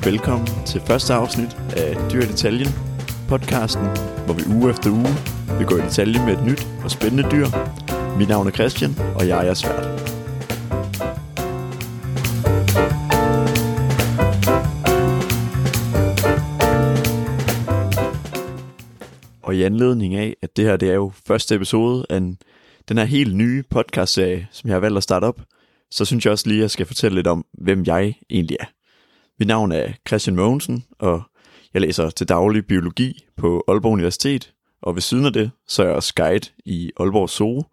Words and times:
Og 0.00 0.06
velkommen 0.06 0.48
til 0.66 0.80
første 0.80 1.14
afsnit 1.14 1.56
af 1.76 2.10
Dyr 2.12 2.20
i 2.20 2.26
Detaljen, 2.26 2.68
podcasten, 3.28 3.84
hvor 4.24 4.34
vi 4.34 4.42
uge 4.56 4.70
efter 4.70 4.90
uge 4.90 5.08
vil 5.58 5.66
gå 5.66 5.76
i 5.76 5.80
detalje 5.80 6.26
med 6.26 6.32
et 6.36 6.44
nyt 6.44 6.68
og 6.84 6.90
spændende 6.90 7.30
dyr. 7.30 7.46
Mit 8.18 8.28
navn 8.28 8.46
er 8.46 8.50
Christian, 8.50 8.90
og 9.14 9.28
jeg 9.28 9.48
er 9.48 9.54
svært. 9.54 9.84
Og 19.42 19.56
i 19.56 19.62
anledning 19.62 20.14
af, 20.14 20.36
at 20.42 20.56
det 20.56 20.64
her 20.64 20.76
det 20.76 20.90
er 20.90 20.94
jo 20.94 21.12
første 21.26 21.54
episode 21.54 22.06
af 22.10 22.16
en, 22.16 22.38
den 22.88 22.98
her 22.98 23.04
helt 23.04 23.36
nye 23.36 23.64
podcastserie, 23.70 24.48
som 24.52 24.68
jeg 24.68 24.74
har 24.74 24.80
valgt 24.80 24.96
at 24.96 25.02
starte 25.02 25.24
op, 25.24 25.40
så 25.90 26.04
synes 26.04 26.24
jeg 26.24 26.32
også 26.32 26.48
lige, 26.48 26.58
at 26.58 26.62
jeg 26.62 26.70
skal 26.70 26.86
fortælle 26.86 27.14
lidt 27.14 27.26
om, 27.26 27.44
hvem 27.52 27.84
jeg 27.84 28.14
egentlig 28.30 28.56
er. 28.60 28.79
Mit 29.40 29.46
navn 29.46 29.72
er 29.72 29.92
Christian 30.08 30.36
Mogensen, 30.36 30.84
og 30.98 31.22
jeg 31.74 31.82
læser 31.82 32.10
til 32.10 32.28
daglig 32.28 32.66
biologi 32.66 33.24
på 33.36 33.64
Aalborg 33.68 33.92
Universitet, 33.92 34.52
og 34.82 34.94
ved 34.94 35.02
siden 35.02 35.24
af 35.24 35.32
det, 35.32 35.50
så 35.68 35.82
er 35.82 35.86
jeg 35.86 35.96
også 35.96 36.14
guide 36.14 36.50
i 36.64 36.92
Aalborg 37.00 37.30
Zoo, 37.30 37.64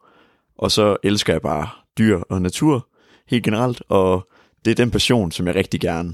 og 0.58 0.72
så 0.72 0.98
elsker 1.04 1.34
jeg 1.34 1.42
bare 1.42 1.70
dyr 1.98 2.18
og 2.30 2.42
natur 2.42 2.88
helt 3.28 3.44
generelt, 3.44 3.84
og 3.90 4.28
det 4.66 4.72
er 4.72 4.76
den 4.76 4.92
passion, 4.92 5.32
som 5.32 5.48
jeg 5.48 5.56
rigtig 5.56 5.82
gerne 5.82 6.14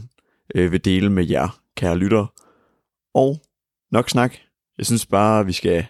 øh, 0.56 0.72
vil 0.72 0.86
dele 0.86 1.10
med 1.10 1.30
jer, 1.30 1.60
kære 1.76 1.98
lyttere. 1.98 2.28
Og 3.14 3.42
nok 3.92 4.10
snak, 4.10 4.36
jeg 4.78 4.86
synes 4.86 5.06
bare, 5.06 5.40
at 5.40 5.48
vi 5.48 5.54
skal 5.54 5.86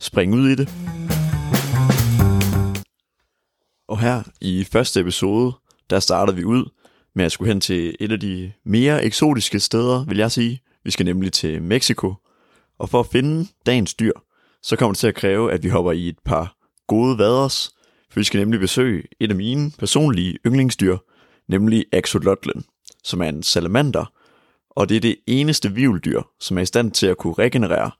springe 0.00 0.36
ud 0.36 0.48
i 0.48 0.54
det. 0.54 0.68
Og 3.88 4.00
her 4.00 4.22
i 4.40 4.64
første 4.64 5.00
episode, 5.00 5.52
der 5.90 6.00
startede 6.00 6.36
vi 6.36 6.44
ud 6.44 6.64
med 7.14 7.24
at 7.24 7.32
skulle 7.32 7.52
hen 7.52 7.60
til 7.60 7.96
et 8.00 8.12
af 8.12 8.20
de 8.20 8.52
mere 8.64 9.04
eksotiske 9.04 9.60
steder, 9.60 10.04
vil 10.04 10.18
jeg 10.18 10.30
sige. 10.30 10.62
Vi 10.84 10.90
skal 10.90 11.06
nemlig 11.06 11.32
til 11.32 11.62
Mexico. 11.62 12.14
Og 12.78 12.88
for 12.88 13.00
at 13.00 13.06
finde 13.06 13.46
dagens 13.66 13.94
dyr, 13.94 14.12
så 14.62 14.76
kommer 14.76 14.92
det 14.92 14.98
til 14.98 15.06
at 15.06 15.14
kræve, 15.14 15.52
at 15.52 15.62
vi 15.62 15.68
hopper 15.68 15.92
i 15.92 16.08
et 16.08 16.18
par 16.24 16.56
gode 16.86 17.18
vaders, 17.18 17.70
for 18.10 18.20
vi 18.20 18.24
skal 18.24 18.40
nemlig 18.40 18.60
besøge 18.60 19.02
et 19.20 19.30
af 19.30 19.36
mine 19.36 19.70
personlige 19.78 20.38
yndlingsdyr, 20.46 20.96
nemlig 21.48 21.84
axolotlen, 21.92 22.64
som 23.04 23.22
er 23.22 23.28
en 23.28 23.42
salamander, 23.42 24.12
og 24.70 24.88
det 24.88 24.96
er 24.96 25.00
det 25.00 25.16
eneste 25.26 25.72
vivldyr, 25.72 26.22
som 26.40 26.58
er 26.58 26.62
i 26.62 26.66
stand 26.66 26.92
til 26.92 27.06
at 27.06 27.16
kunne 27.16 27.34
regenerere 27.34 27.90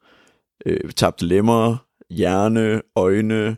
øh, 0.66 0.92
tabte 0.92 1.26
lemmer, 1.26 1.76
hjerne, 2.10 2.82
øjne, 2.96 3.56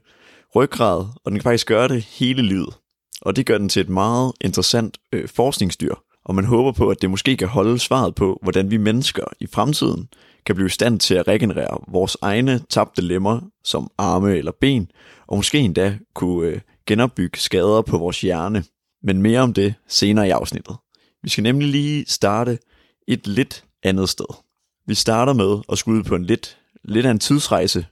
ryggrad, 0.55 1.07
og 1.25 1.31
den 1.31 1.35
kan 1.35 1.43
faktisk 1.43 1.67
gøre 1.67 1.89
det 1.89 2.03
hele 2.03 2.43
livet. 2.43 2.75
Og 3.22 3.36
det 3.36 3.47
gør 3.47 3.59
den 3.59 3.69
til 3.69 3.81
et 3.81 3.89
meget 3.89 4.33
interessant 4.41 4.98
øh, 5.12 5.28
forskningsdyr, 5.28 5.95
og 6.25 6.34
man 6.34 6.45
håber 6.45 6.72
på, 6.72 6.89
at 6.89 7.03
det 7.03 7.11
måske 7.11 7.36
kan 7.36 7.48
holde 7.48 7.78
svaret 7.78 8.14
på, 8.14 8.39
hvordan 8.42 8.70
vi 8.70 8.77
mennesker 8.77 9.25
i 9.41 9.47
fremtiden 9.47 10.08
kan 10.47 10.55
blive 10.55 10.67
i 10.67 10.70
stand 10.70 11.00
til 11.00 11.14
at 11.14 11.28
regenerere 11.28 11.78
vores 11.89 12.17
egne 12.23 12.61
tabte 12.69 13.03
lemmer, 13.03 13.41
som 13.64 13.91
arme 13.98 14.36
eller 14.36 14.53
ben, 14.61 14.91
og 15.27 15.36
måske 15.36 15.58
endda 15.58 15.98
kunne 16.14 16.48
øh, 16.48 16.61
genopbygge 16.86 17.39
skader 17.39 17.83
på 17.83 17.98
vores 17.98 18.20
hjerne. 18.20 18.64
Men 19.03 19.23
mere 19.23 19.41
om 19.41 19.53
det 19.53 19.75
senere 19.89 20.27
i 20.27 20.30
afsnittet. 20.30 20.77
Vi 21.23 21.28
skal 21.28 21.42
nemlig 21.42 21.69
lige 21.69 22.05
starte 22.08 22.58
et 23.08 23.27
lidt 23.27 23.64
andet 23.83 24.08
sted. 24.08 24.34
Vi 24.86 24.95
starter 24.95 25.33
med 25.33 25.62
at 25.73 25.78
skulle 25.78 25.98
ud 25.98 26.05
på 26.05 26.14
en 26.14 26.25
lidt, 26.25 26.58
lidt 26.84 27.06
af 27.06 27.11
en 27.11 27.19
tidsrejse. 27.19 27.86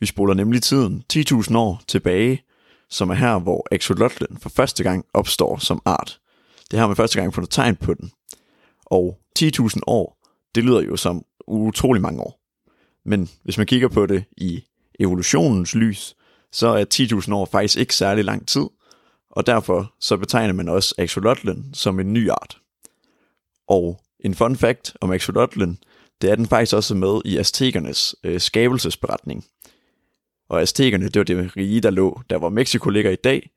Vi 0.00 0.06
spoler 0.06 0.34
nemlig 0.34 0.62
tiden 0.62 1.04
10.000 1.12 1.56
år 1.56 1.82
tilbage, 1.88 2.42
som 2.90 3.10
er 3.10 3.14
her, 3.14 3.38
hvor 3.38 3.66
axolotlen 3.72 4.38
for 4.38 4.48
første 4.48 4.82
gang 4.82 5.04
opstår 5.14 5.58
som 5.58 5.82
art. 5.84 6.20
Det 6.70 6.78
har 6.78 6.86
man 6.86 6.96
første 6.96 7.20
gang 7.20 7.34
fundet 7.34 7.50
tegn 7.50 7.76
på 7.76 7.94
den. 7.94 8.12
Og 8.86 9.18
10.000 9.38 9.80
år, 9.86 10.18
det 10.54 10.64
lyder 10.64 10.80
jo 10.80 10.96
som 10.96 11.24
utrolig 11.48 12.02
mange 12.02 12.20
år. 12.20 12.40
Men 13.04 13.30
hvis 13.42 13.58
man 13.58 13.66
kigger 13.66 13.88
på 13.88 14.06
det 14.06 14.24
i 14.36 14.64
evolutionens 15.00 15.74
lys, 15.74 16.16
så 16.52 16.66
er 16.66 16.84
10.000 17.24 17.34
år 17.34 17.48
faktisk 17.52 17.78
ikke 17.78 17.94
særlig 17.94 18.24
lang 18.24 18.48
tid, 18.48 18.66
og 19.30 19.46
derfor 19.46 19.94
så 20.00 20.16
betegner 20.16 20.52
man 20.52 20.68
også 20.68 20.94
axolotlen 20.98 21.70
som 21.74 22.00
en 22.00 22.12
ny 22.12 22.30
art. 22.30 22.58
Og 23.68 24.00
en 24.20 24.34
fun 24.34 24.56
fact 24.56 24.96
om 25.00 25.12
axolotlen, 25.12 25.78
det 26.22 26.30
er 26.30 26.34
den 26.34 26.46
faktisk 26.46 26.76
også 26.76 26.94
med 26.94 27.20
i 27.24 27.36
aztekernes 27.36 28.14
øh, 28.24 28.40
skabelsesberetning. 28.40 29.44
Og 30.48 30.60
aztekerne, 30.60 31.08
det 31.08 31.18
var 31.18 31.24
det 31.24 31.56
rige, 31.56 31.80
der 31.80 31.90
lå, 31.90 32.20
der 32.30 32.38
hvor 32.38 32.48
Mexico 32.48 32.90
ligger 32.90 33.10
i 33.10 33.16
dag, 33.16 33.50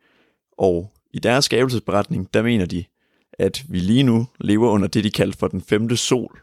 og 0.58 0.94
i 1.14 1.20
deres 1.20 1.46
skabelsesberetning, 1.46 2.34
der 2.34 2.42
mener 2.42 2.66
de, 2.66 2.86
at 3.34 3.64
vi 3.70 3.80
lige 3.80 4.04
nu 4.04 4.28
lever 4.40 4.70
under 4.70 4.88
det, 4.88 5.04
de 5.04 5.12
kaldte 5.12 5.38
for 5.38 5.48
den 5.48 5.62
femte 5.62 5.98
sol. 5.98 6.40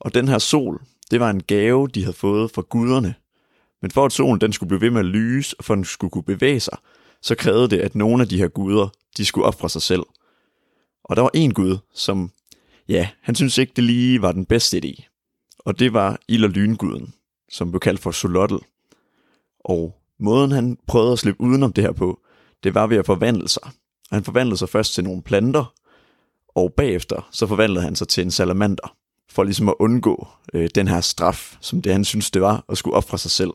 Og 0.00 0.14
den 0.14 0.28
her 0.28 0.38
sol, 0.38 0.82
det 1.10 1.20
var 1.20 1.30
en 1.30 1.42
gave, 1.42 1.88
de 1.88 2.02
havde 2.02 2.16
fået 2.16 2.50
fra 2.50 2.62
guderne. 2.62 3.14
Men 3.82 3.90
for 3.90 4.06
at 4.06 4.12
solen 4.12 4.40
den 4.40 4.52
skulle 4.52 4.68
blive 4.68 4.80
ved 4.80 4.90
med 4.90 5.00
at 5.00 5.06
lyse, 5.06 5.56
og 5.58 5.64
for 5.64 5.74
at 5.74 5.76
den 5.76 5.84
skulle 5.84 6.10
kunne 6.10 6.24
bevæge 6.24 6.60
sig, 6.60 6.78
så 7.22 7.34
krævede 7.34 7.68
det, 7.68 7.78
at 7.78 7.94
nogle 7.94 8.22
af 8.22 8.28
de 8.28 8.38
her 8.38 8.48
guder, 8.48 8.88
de 9.16 9.24
skulle 9.24 9.46
ofre 9.46 9.68
sig 9.68 9.82
selv. 9.82 10.02
Og 11.04 11.16
der 11.16 11.22
var 11.22 11.30
en 11.34 11.54
gud, 11.54 11.78
som, 11.94 12.30
ja, 12.88 13.08
han 13.22 13.34
synes 13.34 13.58
ikke, 13.58 13.72
det 13.76 13.84
lige 13.84 14.22
var 14.22 14.32
den 14.32 14.44
bedste 14.44 14.80
idé. 14.84 15.06
Og 15.58 15.78
det 15.78 15.92
var 15.92 16.18
ild- 16.28 16.44
og 16.44 16.50
lynguden, 16.50 17.14
som 17.50 17.70
blev 17.70 17.80
kaldt 17.80 18.00
for 18.00 18.10
Solotl. 18.10 18.54
Og 19.64 19.96
måden 20.20 20.50
han 20.50 20.78
prøvede 20.86 21.12
at 21.12 21.18
slippe 21.18 21.40
udenom 21.40 21.72
det 21.72 21.84
her 21.84 21.92
på, 21.92 22.20
det 22.64 22.74
var 22.74 22.86
ved 22.86 22.96
at 22.96 23.06
forvandle 23.06 23.48
sig. 23.48 23.62
Han 24.12 24.24
forvandlede 24.24 24.56
sig 24.56 24.68
først 24.68 24.94
til 24.94 25.04
nogle 25.04 25.22
planter, 25.22 25.74
og 26.48 26.72
bagefter 26.76 27.28
så 27.32 27.46
forvandlede 27.46 27.84
han 27.84 27.96
sig 27.96 28.08
til 28.08 28.24
en 28.24 28.30
salamander, 28.30 28.96
for 29.28 29.44
ligesom 29.44 29.68
at 29.68 29.74
undgå 29.78 30.28
øh, 30.54 30.68
den 30.74 30.88
her 30.88 31.00
straf, 31.00 31.56
som 31.60 31.82
det 31.82 31.92
han 31.92 32.04
synes 32.04 32.30
det 32.30 32.42
var, 32.42 32.64
at 32.68 32.78
skulle 32.78 32.96
ofre 32.96 33.18
sig 33.18 33.30
selv. 33.30 33.50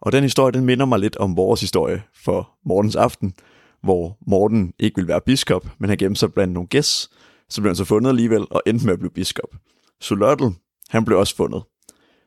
Og 0.00 0.12
den 0.12 0.22
historie, 0.22 0.52
den 0.52 0.64
minder 0.64 0.84
mig 0.84 0.98
lidt 0.98 1.16
om 1.16 1.36
vores 1.36 1.60
historie 1.60 2.02
for 2.14 2.50
Mortens 2.64 2.96
aften, 2.96 3.34
hvor 3.82 4.18
Morten 4.26 4.72
ikke 4.78 4.96
ville 4.96 5.08
være 5.08 5.20
biskop, 5.20 5.68
men 5.78 5.88
han 5.88 5.98
gemte 5.98 6.18
sig 6.18 6.32
blandt 6.32 6.52
nogle 6.52 6.68
gæs, 6.68 7.10
så 7.48 7.60
blev 7.60 7.68
han 7.68 7.76
så 7.76 7.84
fundet 7.84 8.10
alligevel 8.10 8.46
og 8.50 8.62
endte 8.66 8.84
med 8.84 8.92
at 8.92 8.98
blive 8.98 9.10
biskop. 9.10 9.56
Solotl, 10.00 10.44
han 10.88 11.04
blev 11.04 11.18
også 11.18 11.36
fundet, 11.36 11.62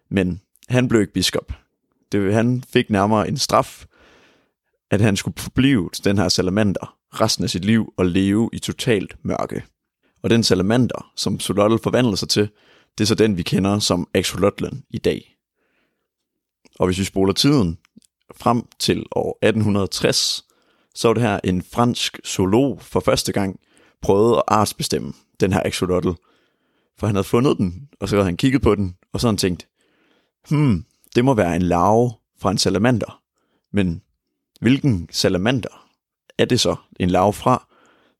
men 0.10 0.42
han 0.70 0.88
blev 0.88 1.02
ikke 1.02 1.14
biskop. 1.14 1.54
Det, 2.16 2.34
han 2.34 2.64
fik 2.74 2.90
nærmere 2.90 3.28
en 3.28 3.38
straf, 3.38 3.86
at 4.92 5.02
han 5.02 5.16
skulle 5.16 5.38
forblive 5.38 5.90
den 6.04 6.18
her 6.18 6.30
salamander 6.30 6.98
resten 7.14 7.44
af 7.44 7.50
sit 7.50 7.66
liv 7.66 7.94
og 7.98 8.06
leve 8.06 8.50
i 8.54 8.60
totalt 8.60 9.16
mørke. 9.24 9.64
Og 10.24 10.30
den 10.30 10.44
salamander, 10.44 11.12
som 11.16 11.40
Solotl 11.40 11.84
forvandlede 11.84 12.18
sig 12.18 12.30
til, 12.30 12.50
det 12.98 13.04
er 13.04 13.08
så 13.08 13.16
den, 13.16 13.38
vi 13.38 13.44
kender 13.44 13.80
som 13.80 14.08
axolotlen 14.14 14.84
i 14.90 14.98
dag. 14.98 15.38
Og 16.80 16.86
hvis 16.86 17.00
vi 17.00 17.04
spoler 17.04 17.34
tiden 17.34 17.78
frem 18.36 18.64
til 18.80 19.06
år 19.12 19.38
1860, 19.42 20.46
så 20.96 21.08
var 21.08 21.14
det 21.14 21.24
her 21.24 21.40
en 21.44 21.62
fransk 21.62 22.20
zoolog 22.26 22.82
for 22.82 23.00
første 23.00 23.32
gang 23.32 23.60
prøvede 24.02 24.38
at 24.38 24.44
artsbestemme 24.48 25.14
den 25.40 25.54
her 25.54 25.62
axolotl. 25.66 26.10
For 26.98 27.08
han 27.08 27.16
havde 27.16 27.28
fundet 27.28 27.58
den, 27.58 27.90
og 28.00 28.10
så 28.10 28.16
havde 28.16 28.26
han 28.26 28.38
kigget 28.38 28.62
på 28.62 28.76
den, 28.76 28.96
og 29.14 29.20
så 29.20 29.28
havde 29.28 29.34
han 29.34 29.38
tænkt, 29.38 29.68
hmm, 30.50 30.86
det 31.16 31.26
må 31.26 31.34
være 31.34 31.56
en 31.56 31.62
larve 31.62 32.12
fra 32.40 32.52
en 32.52 32.58
salamander. 32.58 33.22
Men 33.74 34.02
hvilken 34.62 35.08
salamander 35.12 35.88
er 36.38 36.46
det 36.46 36.60
så 36.60 36.76
en 37.00 37.10
larve 37.10 37.34
fra? 37.34 37.68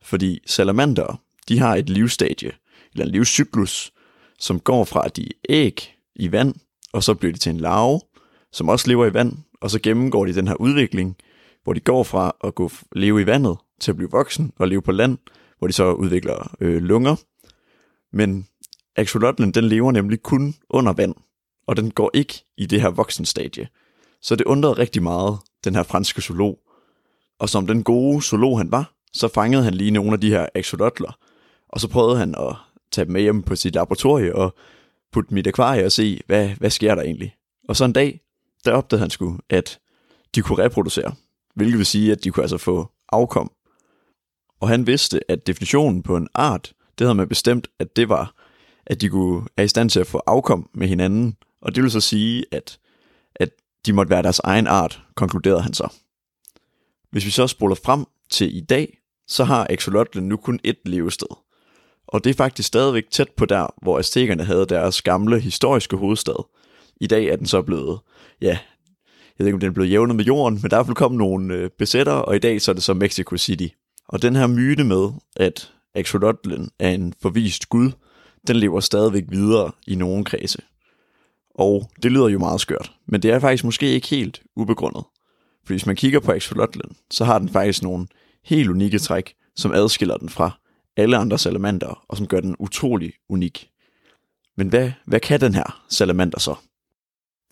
Fordi 0.02 0.40
salamander, 0.46 1.22
de 1.50 1.60
har 1.60 1.76
et 1.76 1.90
livsstadie, 1.90 2.52
eller 2.94 3.06
en 3.06 3.12
livscyklus, 3.12 3.94
som 4.40 4.60
går 4.60 4.84
fra, 4.84 5.06
at 5.06 5.16
de 5.16 5.26
er 5.26 5.32
æg 5.50 5.96
i 6.16 6.32
vand, 6.32 6.56
og 6.94 7.04
så 7.04 7.14
bliver 7.14 7.34
de 7.34 7.40
til 7.40 7.50
en 7.50 7.60
larve, 7.60 8.02
som 8.52 8.70
også 8.70 8.88
lever 8.88 9.06
i 9.06 9.14
vand, 9.14 9.38
og 9.62 9.72
så 9.72 9.80
gennemgår 9.80 10.26
de 10.26 10.36
den 10.36 10.48
her 10.48 10.56
udvikling, 10.56 11.18
hvor 11.64 11.74
de 11.74 11.80
går 11.80 12.04
fra 12.04 12.36
at 12.44 12.56
gå 12.56 12.72
leve 12.92 13.22
i 13.22 13.26
vandet 13.26 13.58
til 13.80 13.92
at 13.92 13.98
blive 13.98 14.12
voksen 14.12 14.52
og 14.58 14.68
leve 14.68 14.82
på 14.82 14.92
land, 14.92 15.18
hvor 15.58 15.68
de 15.68 15.74
så 15.74 15.92
udvikler 15.92 16.56
øh, 16.62 16.84
lunger. 16.84 17.16
Men 18.14 18.48
axolotlen, 18.96 19.52
den 19.52 19.64
lever 19.64 19.92
nemlig 19.92 20.22
kun 20.22 20.56
under 20.70 20.94
vand, 20.94 21.16
og 21.68 21.78
den 21.78 21.92
går 21.92 22.12
ikke 22.14 22.46
i 22.58 22.66
det 22.66 22.82
her 22.82 22.90
voksenstadie. 22.90 23.68
Så 24.22 24.36
det 24.36 24.46
undrede 24.46 24.74
rigtig 24.74 25.04
meget, 25.04 25.38
den 25.64 25.76
her 25.76 25.84
franske 25.84 26.22
zoolog. 26.22 26.60
Og 27.40 27.50
som 27.50 27.68
den 27.68 27.84
gode 27.84 28.22
zoolog 28.22 28.58
han 28.58 28.72
var, 28.72 28.94
så 29.14 29.28
fangede 29.28 29.64
han 29.64 29.74
lige 29.74 29.92
nogle 29.92 30.14
af 30.14 30.22
de 30.22 30.30
her 30.30 30.48
axolotler, 30.56 31.18
og 31.70 31.80
så 31.80 31.88
prøvede 31.88 32.18
han 32.18 32.36
at 32.36 32.56
tage 32.92 33.06
dem 33.06 33.14
med 33.14 33.22
hjem 33.22 33.44
på 33.44 33.56
sit 33.56 33.76
laboratorie 33.76 34.36
og 34.36 34.56
putte 35.12 35.30
dem 35.30 35.38
i 35.38 35.40
et 35.40 35.48
akvarie 35.48 35.86
og 35.86 35.92
se, 35.92 36.22
hvad, 36.26 36.50
hvad 36.50 36.70
sker 36.70 36.96
der 36.96 37.02
egentlig. 37.02 37.36
Og 37.68 37.76
så 37.76 37.86
en 37.86 37.94
dag, 37.94 38.22
der 38.66 38.72
opdagede 38.72 39.02
han 39.02 39.10
sgu, 39.10 39.38
at 39.50 39.80
de 40.36 40.42
kunne 40.42 40.64
reproducere, 40.64 41.16
hvilket 41.56 41.78
vil 41.78 41.86
sige, 41.86 42.12
at 42.12 42.24
de 42.24 42.32
kunne 42.32 42.44
altså 42.44 42.58
få 42.58 42.92
afkom. 43.10 43.52
Og 44.60 44.70
han 44.70 44.88
vidste, 44.88 45.32
at 45.32 45.48
definitionen 45.48 46.04
på 46.04 46.18
en 46.18 46.28
art, 46.34 46.74
det 47.00 47.08
havde 47.08 47.16
man 47.16 47.28
bestemt, 47.28 47.68
at 47.80 47.96
det 47.96 48.10
var, 48.10 48.36
at 48.86 49.02
de 49.02 49.10
kunne 49.10 49.48
er 49.58 49.64
i 49.64 49.68
stand 49.68 49.90
til 49.90 50.00
at 50.00 50.08
få 50.08 50.22
afkom 50.28 50.70
med 50.74 50.88
hinanden, 50.88 51.38
og 51.66 51.76
det 51.76 51.84
vil 51.84 51.92
så 51.92 52.02
sige, 52.02 52.46
at, 52.52 52.80
at 53.36 53.50
de 53.86 53.94
måtte 53.94 54.10
være 54.10 54.24
deres 54.24 54.40
egen 54.40 54.68
art, 54.68 55.02
konkluderede 55.16 55.62
han 55.62 55.74
så. 55.74 55.88
Hvis 57.12 57.26
vi 57.26 57.30
så 57.30 57.48
spoler 57.48 57.76
frem 57.76 58.06
til 58.30 58.58
i 58.58 58.62
dag, 58.62 58.98
så 59.28 59.44
har 59.44 59.68
axolotlen 59.70 60.30
nu 60.30 60.38
kun 60.38 60.60
ét 60.68 60.82
levested. 60.86 61.28
Og 62.08 62.24
det 62.24 62.30
er 62.30 62.34
faktisk 62.34 62.68
stadigvæk 62.68 63.04
tæt 63.12 63.30
på 63.38 63.46
der, 63.46 63.74
hvor 63.82 64.00
aztekerne 64.00 64.44
havde 64.44 64.66
deres 64.66 65.02
gamle 65.02 65.40
historiske 65.40 65.98
hovedstad. 65.98 66.46
I 67.02 67.08
dag 67.08 67.26
er 67.26 67.36
den 67.36 67.46
så 67.46 67.62
blevet, 67.62 68.00
ja, 68.42 68.58
jeg 69.08 69.40
ved 69.40 69.48
ikke 69.48 69.56
om 69.56 69.60
den 69.60 69.70
er 69.70 69.74
blevet 69.74 69.92
jævnet 69.92 70.16
med 70.16 70.26
jorden, 70.26 70.60
men 70.62 70.72
der 70.72 70.78
er 70.78 70.80
i 70.80 70.80
hvert 70.80 70.88
fald 70.88 70.96
kommet 70.96 71.18
nogle 71.18 71.54
øh, 71.54 71.70
besættere, 71.78 72.26
og 72.26 72.36
i 72.36 72.40
dag 72.40 72.62
så 72.62 72.72
er 72.72 72.74
det 72.74 72.84
så 72.84 72.94
Mexico 72.94 73.38
City. 73.38 73.68
Og 74.08 74.22
den 74.22 74.36
her 74.36 74.48
myte 74.48 74.84
med, 74.84 75.10
at 75.36 75.72
Axolotlen 75.96 76.70
er 76.80 76.90
en 76.90 77.14
forvist 77.22 77.70
gud, 77.70 77.92
den 78.48 78.56
lever 78.56 78.80
stadigvæk 78.80 79.24
videre 79.30 79.72
i 79.88 79.96
nogle 79.96 80.26
kredse. 80.26 80.62
Og 81.56 81.90
det 82.04 82.12
lyder 82.12 82.28
jo 82.28 82.40
meget 82.40 82.62
skørt, 82.62 82.92
men 83.08 83.22
det 83.22 83.32
er 83.32 83.40
faktisk 83.40 83.64
måske 83.64 83.92
ikke 83.92 84.08
helt 84.08 84.42
ubegrundet. 84.56 85.04
For 85.66 85.74
hvis 85.74 85.86
man 85.86 85.96
kigger 85.96 86.20
på 86.20 86.32
Axolotlen, 86.32 86.96
så 87.12 87.26
har 87.26 87.40
den 87.40 87.50
faktisk 87.50 87.84
nogle 87.84 88.08
helt 88.46 88.70
unikke 88.70 89.00
træk, 89.00 89.34
som 89.56 89.74
adskiller 89.74 90.18
den 90.18 90.30
fra 90.30 90.52
alle 90.98 91.18
andre 91.18 91.38
salamander, 91.38 92.04
og 92.08 92.18
som 92.18 92.28
gør 92.28 92.40
den 92.40 92.56
utrolig 92.60 93.14
unik. 93.30 93.70
Men 94.58 94.68
hvad, 94.68 94.92
hvad 95.06 95.20
kan 95.20 95.42
den 95.42 95.56
her 95.56 95.84
salamander 95.90 96.40
så? 96.40 96.56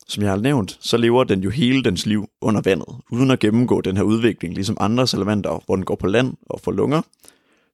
Som 0.07 0.23
jeg 0.23 0.31
har 0.31 0.37
nævnt, 0.37 0.77
så 0.81 0.97
lever 0.97 1.23
den 1.23 1.39
jo 1.39 1.49
hele 1.49 1.83
dens 1.83 2.05
liv 2.05 2.27
under 2.41 2.61
vandet, 2.61 2.95
uden 3.11 3.31
at 3.31 3.39
gennemgå 3.39 3.81
den 3.81 3.97
her 3.97 4.03
udvikling, 4.03 4.53
ligesom 4.53 4.77
andre 4.79 5.07
salamander, 5.07 5.63
hvor 5.65 5.75
den 5.75 5.85
går 5.85 5.95
på 5.95 6.07
land 6.07 6.33
og 6.49 6.59
får 6.61 6.71
lunger. 6.71 7.01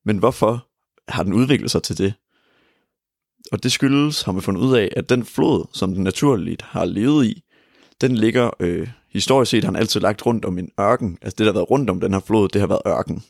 Men 0.06 0.18
hvorfor 0.18 0.68
har 1.08 1.24
den 1.24 1.34
udviklet 1.34 1.72
sig 1.72 1.84
til 1.84 1.98
det? 1.98 2.14
Og 3.52 3.64
det 3.64 3.72
skyldes, 3.72 4.22
har 4.22 4.32
man 4.32 4.42
fundet 4.42 4.62
ud 4.62 4.76
af, 4.76 4.90
at 4.96 5.10
den 5.10 5.26
flod, 5.26 5.66
som 5.74 5.94
den 5.94 6.04
naturligt 6.04 6.62
har 6.62 6.86
levet 6.86 7.26
i, 7.26 7.44
den 8.02 8.16
ligger, 8.16 8.50
øh, 8.60 8.88
historisk 9.10 9.52
set 9.52 9.64
har 9.64 9.72
den 9.72 9.80
altid 9.80 10.02
lagt 10.02 10.26
rundt 10.26 10.46
om 10.46 10.58
en 10.58 10.70
ørken. 10.80 11.18
Altså 11.22 11.36
det, 11.38 11.46
der 11.46 11.52
har 11.52 11.60
været 11.60 11.70
rundt 11.70 11.90
om 11.90 12.00
den 12.00 12.14
her 12.14 12.20
flod, 12.20 12.50
det 12.50 12.62
har 12.62 12.68
været 12.68 12.82
ørken. 12.88 13.24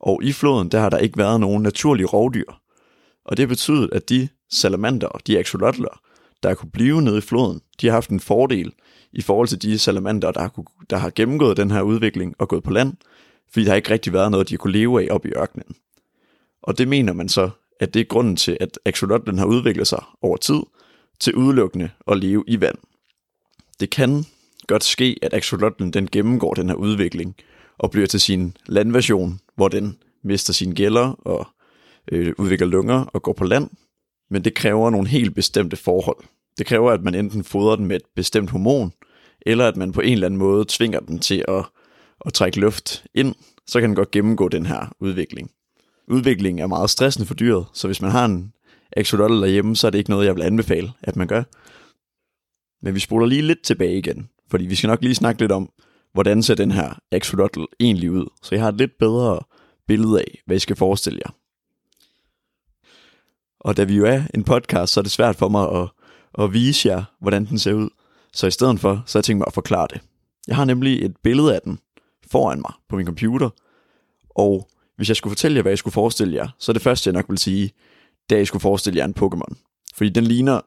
Og 0.00 0.20
i 0.22 0.32
floden, 0.32 0.68
der 0.68 0.80
har 0.80 0.90
der 0.90 0.98
ikke 0.98 1.18
været 1.18 1.40
nogen 1.40 1.62
naturlige 1.62 2.06
rovdyr. 2.06 2.52
Og 3.24 3.36
det 3.36 3.48
betyder, 3.48 3.88
at 3.92 4.08
de 4.08 4.28
salamander, 4.50 5.08
de 5.26 5.38
axolotler, 5.38 6.00
der 6.42 6.54
kunne 6.54 6.70
blive 6.70 7.02
nede 7.02 7.18
i 7.18 7.20
floden, 7.20 7.60
de 7.80 7.86
har 7.86 7.92
haft 7.92 8.10
en 8.10 8.20
fordel 8.20 8.72
i 9.12 9.22
forhold 9.22 9.48
til 9.48 9.62
de 9.62 9.78
salamander, 9.78 10.30
der 10.30 10.40
har, 10.40 10.62
der 10.90 10.96
har 10.96 11.10
gennemgået 11.10 11.56
den 11.56 11.70
her 11.70 11.82
udvikling 11.82 12.34
og 12.38 12.48
gået 12.48 12.62
på 12.62 12.70
land, 12.70 12.92
fordi 13.52 13.64
der 13.64 13.70
har 13.70 13.76
ikke 13.76 13.90
rigtig 13.90 14.12
været 14.12 14.30
noget, 14.30 14.48
de 14.48 14.56
kunne 14.56 14.72
leve 14.72 15.02
af 15.02 15.08
op 15.10 15.26
i 15.26 15.28
ørkenen. 15.28 15.76
Og 16.62 16.78
det 16.78 16.88
mener 16.88 17.12
man 17.12 17.28
så, 17.28 17.50
at 17.80 17.94
det 17.94 18.00
er 18.00 18.04
grunden 18.04 18.36
til, 18.36 18.56
at 18.60 18.78
axolotlen 18.84 19.38
har 19.38 19.46
udviklet 19.46 19.86
sig 19.86 20.04
over 20.22 20.36
tid 20.36 20.60
til 21.20 21.34
udelukkende 21.34 21.90
at 22.06 22.18
leve 22.18 22.44
i 22.46 22.60
vand. 22.60 22.78
Det 23.80 23.90
kan 23.90 24.24
godt 24.66 24.84
ske, 24.84 25.16
at 25.22 25.34
axolotlen 25.34 25.92
den 25.92 26.08
gennemgår 26.12 26.54
den 26.54 26.68
her 26.68 26.76
udvikling 26.76 27.36
og 27.78 27.90
bliver 27.90 28.06
til 28.06 28.20
sin 28.20 28.56
landversion, 28.66 29.40
hvor 29.56 29.68
den 29.68 29.98
mister 30.24 30.52
sine 30.52 30.74
gælder 30.74 31.08
og 31.08 31.46
øh, 32.12 32.32
udvikler 32.38 32.66
lunger 32.66 33.04
og 33.04 33.22
går 33.22 33.32
på 33.32 33.44
land. 33.44 33.70
Men 34.30 34.44
det 34.44 34.54
kræver 34.54 34.90
nogle 34.90 35.08
helt 35.08 35.34
bestemte 35.34 35.76
forhold. 35.76 36.24
Det 36.58 36.66
kræver, 36.66 36.90
at 36.90 37.02
man 37.02 37.14
enten 37.14 37.44
fodrer 37.44 37.76
den 37.76 37.86
med 37.86 37.96
et 37.96 38.02
bestemt 38.16 38.50
hormon, 38.50 38.92
eller 39.46 39.68
at 39.68 39.76
man 39.76 39.92
på 39.92 40.00
en 40.00 40.12
eller 40.12 40.26
anden 40.26 40.38
måde 40.38 40.64
tvinger 40.68 41.00
den 41.00 41.18
til 41.18 41.44
at, 41.48 41.64
at 42.26 42.32
trække 42.32 42.60
luft 42.60 43.04
ind, 43.14 43.34
så 43.66 43.80
kan 43.80 43.88
den 43.88 43.96
godt 43.96 44.10
gennemgå 44.10 44.48
den 44.48 44.66
her 44.66 44.92
udvikling. 45.00 45.50
Udviklingen 46.10 46.62
er 46.62 46.66
meget 46.66 46.90
stressende 46.90 47.26
for 47.26 47.34
dyret, 47.34 47.66
så 47.72 47.88
hvis 47.88 48.02
man 48.02 48.10
har 48.10 48.24
en 48.24 48.52
axolotl 48.96 49.40
derhjemme, 49.40 49.76
så 49.76 49.86
er 49.86 49.90
det 49.90 49.98
ikke 49.98 50.10
noget, 50.10 50.26
jeg 50.26 50.34
vil 50.34 50.42
anbefale, 50.42 50.92
at 51.02 51.16
man 51.16 51.26
gør. 51.26 51.42
Men 52.82 52.94
vi 52.94 53.00
spoler 53.00 53.26
lige 53.26 53.42
lidt 53.42 53.62
tilbage 53.62 53.98
igen, 53.98 54.28
fordi 54.50 54.66
vi 54.66 54.74
skal 54.74 54.88
nok 54.88 55.02
lige 55.02 55.14
snakke 55.14 55.40
lidt 55.40 55.52
om, 55.52 55.70
hvordan 56.12 56.42
ser 56.42 56.54
den 56.54 56.70
her 56.70 56.98
axolotl 57.12 57.64
egentlig 57.80 58.10
ud, 58.10 58.26
så 58.42 58.54
jeg 58.54 58.62
har 58.62 58.68
et 58.68 58.78
lidt 58.78 58.98
bedre 58.98 59.40
billede 59.86 60.18
af, 60.18 60.42
hvad 60.46 60.56
I 60.56 60.58
skal 60.58 60.76
forestille 60.76 61.20
jer. 61.26 61.30
Og 63.60 63.76
da 63.76 63.84
vi 63.84 63.96
jo 63.96 64.04
er 64.04 64.22
en 64.34 64.44
podcast, 64.44 64.92
så 64.92 65.00
er 65.00 65.02
det 65.02 65.12
svært 65.12 65.36
for 65.36 65.48
mig 65.48 65.82
at, 65.82 65.88
at 66.44 66.52
vise 66.52 66.88
jer, 66.88 67.04
hvordan 67.20 67.46
den 67.46 67.58
ser 67.58 67.72
ud. 67.72 67.88
Så 68.32 68.46
i 68.46 68.50
stedet 68.50 68.80
for, 68.80 69.02
så 69.06 69.18
har 69.18 69.20
jeg 69.20 69.24
tænkt 69.24 69.38
mig 69.38 69.46
at 69.46 69.54
forklare 69.54 69.86
det. 69.90 70.00
Jeg 70.48 70.56
har 70.56 70.64
nemlig 70.64 71.04
et 71.04 71.16
billede 71.22 71.54
af 71.54 71.60
den 71.64 71.78
foran 72.30 72.60
mig 72.60 72.72
på 72.88 72.96
min 72.96 73.06
computer, 73.06 73.50
og 74.30 74.68
hvis 74.98 75.08
jeg 75.08 75.16
skulle 75.16 75.30
fortælle 75.30 75.56
jer, 75.56 75.62
hvad 75.62 75.72
jeg 75.72 75.78
skulle 75.78 75.92
forestille 75.92 76.34
jer, 76.34 76.48
så 76.58 76.72
er 76.72 76.74
det 76.74 76.82
første, 76.82 77.08
jeg 77.08 77.12
nok 77.12 77.24
vil 77.28 77.38
sige, 77.38 77.70
det 78.28 78.34
er, 78.34 78.36
at 78.36 78.38
jeg 78.38 78.46
skulle 78.46 78.60
forestille 78.60 78.98
jer 78.98 79.04
en 79.04 79.14
Pokémon. 79.20 79.54
Fordi 79.94 80.10
den 80.10 80.24
ligner 80.24 80.60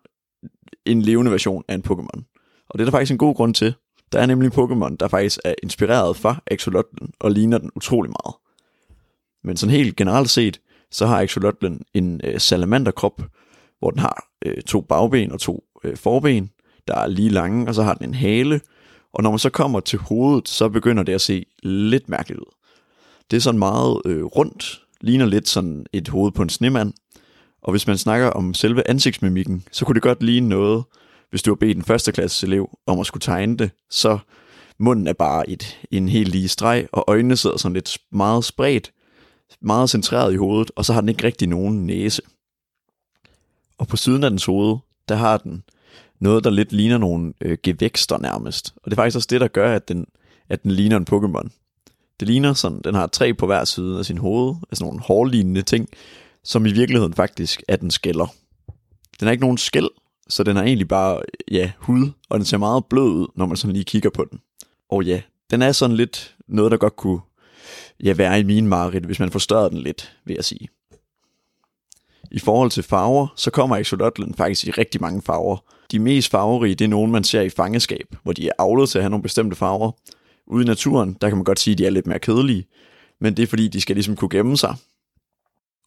en 0.86 1.02
levende 1.02 1.32
version 1.32 1.64
af 1.68 1.76
en 1.76 1.84
Pokémon. 1.88 2.24
Og 2.70 2.80
det 2.80 2.82
er 2.82 2.86
der 2.86 2.92
faktisk 2.92 3.12
en 3.12 3.18
god 3.18 3.36
grund 3.36 3.54
til. 3.54 3.74
Der 4.12 4.20
er 4.20 4.26
nemlig 4.26 4.46
en 4.46 4.54
Pokémon, 4.54 4.96
der 5.00 5.08
faktisk 5.08 5.40
er 5.46 5.54
inspireret 5.64 6.18
fra 6.18 6.44
Axolotlen 6.52 7.14
og 7.20 7.32
ligner 7.32 7.58
den 7.58 7.72
utrolig 7.76 8.12
meget. 8.12 8.36
Men 9.44 9.58
sådan 9.58 9.76
helt 9.76 9.96
generelt 9.96 10.30
set, 10.30 10.62
så 10.92 11.06
har 11.06 11.22
Axolotlen 11.22 11.82
en 11.94 12.22
øh, 12.24 12.40
salamanderkrop, 12.40 13.22
hvor 13.80 13.90
den 13.90 14.00
har 14.00 14.28
øh, 14.46 14.62
to 14.62 14.82
bagben 14.82 15.32
og 15.32 15.40
to 15.40 15.64
øh, 15.84 15.98
forben, 15.98 16.52
der 16.88 16.96
er 16.96 17.08
lige 17.08 17.30
lange, 17.30 17.68
og 17.68 17.76
så 17.76 17.84
har 17.84 17.94
den 17.94 18.08
en 18.08 18.14
hale. 18.14 18.62
Og 19.14 19.24
når 19.24 19.30
man 19.30 19.40
så 19.40 19.50
kommer 19.50 19.80
til 19.80 20.00
hovedet, 20.00 20.50
så 20.50 20.70
begynder 20.70 21.04
det 21.04 21.14
at 21.14 21.22
se 21.22 21.46
lidt 21.64 22.10
mærkeligt 22.10 22.40
ud. 22.40 22.61
Det 23.32 23.38
er 23.38 23.42
sådan 23.42 23.60
meget 23.60 24.02
øh, 24.06 24.24
rundt, 24.24 24.82
ligner 25.02 25.26
lidt 25.26 25.48
sådan 25.48 25.86
et 25.94 26.08
hoved 26.08 26.32
på 26.32 26.42
en 26.42 26.50
snemand. 26.50 26.94
Og 27.62 27.72
hvis 27.72 27.88
man 27.88 27.98
snakker 27.98 28.28
om 28.28 28.54
selve 28.54 28.90
ansigtsmimikken, 28.90 29.64
så 29.72 29.86
kunne 29.86 29.94
det 29.94 30.02
godt 30.02 30.24
ligne 30.24 30.50
noget, 30.50 30.84
hvis 31.30 31.44
du 31.44 31.52
har 31.52 31.56
bedt 31.56 31.78
en 31.78 31.84
førsteklasses 31.84 32.44
elev 32.44 32.70
om 32.86 33.00
at 33.00 33.06
skulle 33.06 33.22
tegne 33.22 33.58
det, 33.58 33.72
så 33.90 34.20
munden 34.80 35.08
er 35.08 35.14
bare 35.14 35.50
et, 35.50 35.80
en 35.92 36.10
helt 36.10 36.30
lige 36.30 36.48
streg, 36.48 36.88
og 36.92 37.04
øjnene 37.08 37.38
sidder 37.38 37.58
sådan 37.58 37.74
lidt 37.74 37.98
meget 38.12 38.46
spredt, 38.46 38.92
meget 39.62 39.90
centreret 39.90 40.34
i 40.34 40.38
hovedet, 40.38 40.72
og 40.76 40.86
så 40.86 40.94
har 40.94 41.02
den 41.02 41.10
ikke 41.10 41.24
rigtig 41.24 41.48
nogen 41.48 41.86
næse. 41.88 42.22
Og 43.78 43.88
på 43.88 43.98
siden 43.98 44.24
af 44.24 44.30
dens 44.30 44.46
hoved, 44.46 44.78
der 45.10 45.16
har 45.16 45.38
den 45.38 45.64
noget, 46.20 46.44
der 46.44 46.50
lidt 46.50 46.72
ligner 46.72 46.98
nogle 46.98 47.34
øh, 47.42 47.58
gevækster 47.64 48.18
nærmest. 48.18 48.74
Og 48.76 48.82
det 48.86 48.92
er 48.92 49.02
faktisk 49.02 49.16
også 49.16 49.28
det, 49.32 49.42
der 49.42 49.48
gør, 49.48 49.76
at 49.76 49.88
den, 49.88 50.06
at 50.50 50.64
den 50.64 50.72
ligner 50.72 50.98
en 50.98 51.08
Pokémon. 51.12 51.50
Det 52.22 52.28
ligner 52.28 52.54
sådan, 52.54 52.82
den 52.84 52.96
har 52.96 53.08
tre 53.08 53.34
på 53.34 53.46
hver 53.46 53.66
side 53.66 54.00
af 54.00 54.06
sin 54.06 54.18
hoved, 54.18 54.56
altså 54.72 54.84
nogle 54.84 55.00
hårlignende 55.00 55.62
ting, 55.62 55.90
som 56.44 56.66
i 56.66 56.72
virkeligheden 56.72 57.14
faktisk 57.14 57.64
er 57.68 57.76
den 57.76 57.92
skælder. 57.92 58.28
Den 59.20 59.28
har 59.28 59.32
ikke 59.32 59.44
nogen 59.44 59.58
skæld, 59.58 59.90
så 60.30 60.44
den 60.44 60.58
er 60.58 60.62
egentlig 60.62 60.88
bare, 60.88 61.22
ja, 61.52 61.72
hud, 61.78 62.12
og 62.30 62.40
den 62.40 62.46
ser 62.46 62.58
meget 62.58 62.86
blød 62.86 63.10
ud, 63.10 63.28
når 63.36 63.46
man 63.46 63.58
sådan 63.58 63.74
lige 63.74 63.84
kigger 63.84 64.10
på 64.10 64.26
den. 64.32 64.40
Og 64.90 65.04
ja, 65.04 65.22
den 65.52 65.62
er 65.62 65.72
sådan 65.72 65.96
lidt 65.96 66.36
noget, 66.48 66.72
der 66.72 66.78
godt 66.78 66.96
kunne 66.96 67.20
ja, 68.04 68.14
være 68.14 68.40
i 68.40 68.44
min 68.44 68.68
mareridt, 68.68 69.06
hvis 69.06 69.20
man 69.20 69.32
forstørrer 69.32 69.70
den 69.70 69.78
lidt, 69.78 70.18
vil 70.26 70.34
jeg 70.36 70.46
sige. 70.46 70.68
I 72.32 72.40
forhold 72.40 72.72
til 72.72 72.84
farver, 72.84 73.28
så 73.36 73.52
kommer 73.52 73.78
Exodotlen 73.78 74.34
faktisk 74.34 74.68
i 74.68 74.72
rigtig 74.72 75.02
mange 75.02 75.22
farver. 75.22 75.58
De 75.92 76.00
mest 76.00 76.32
farverige, 76.32 76.76
det 76.76 76.86
er 76.86 76.90
nogen, 76.90 77.12
man 77.12 77.24
ser 77.24 77.42
i 77.42 77.50
fangeskab, 77.50 78.16
hvor 78.24 78.34
de 78.34 78.48
er 78.48 78.52
avlet 78.60 78.90
til 78.90 78.98
at 78.98 79.04
have 79.04 79.10
nogle 79.10 79.24
bestemte 79.24 79.56
farver. 79.56 79.92
Ude 80.52 80.64
i 80.64 80.68
naturen, 80.68 81.18
der 81.22 81.30
kan 81.30 81.38
man 81.38 81.44
godt 81.44 81.60
sige, 81.60 81.72
at 81.72 81.78
de 81.78 81.86
er 81.86 81.90
lidt 81.90 82.08
mere 82.08 82.20
kedelige, 82.20 82.68
men 83.22 83.38
det 83.38 83.44
er 83.44 83.48
fordi, 83.48 83.68
de 83.68 83.82
skal 83.82 83.96
ligesom 83.96 84.16
kunne 84.16 84.30
gemme 84.30 84.58
sig. 84.58 84.76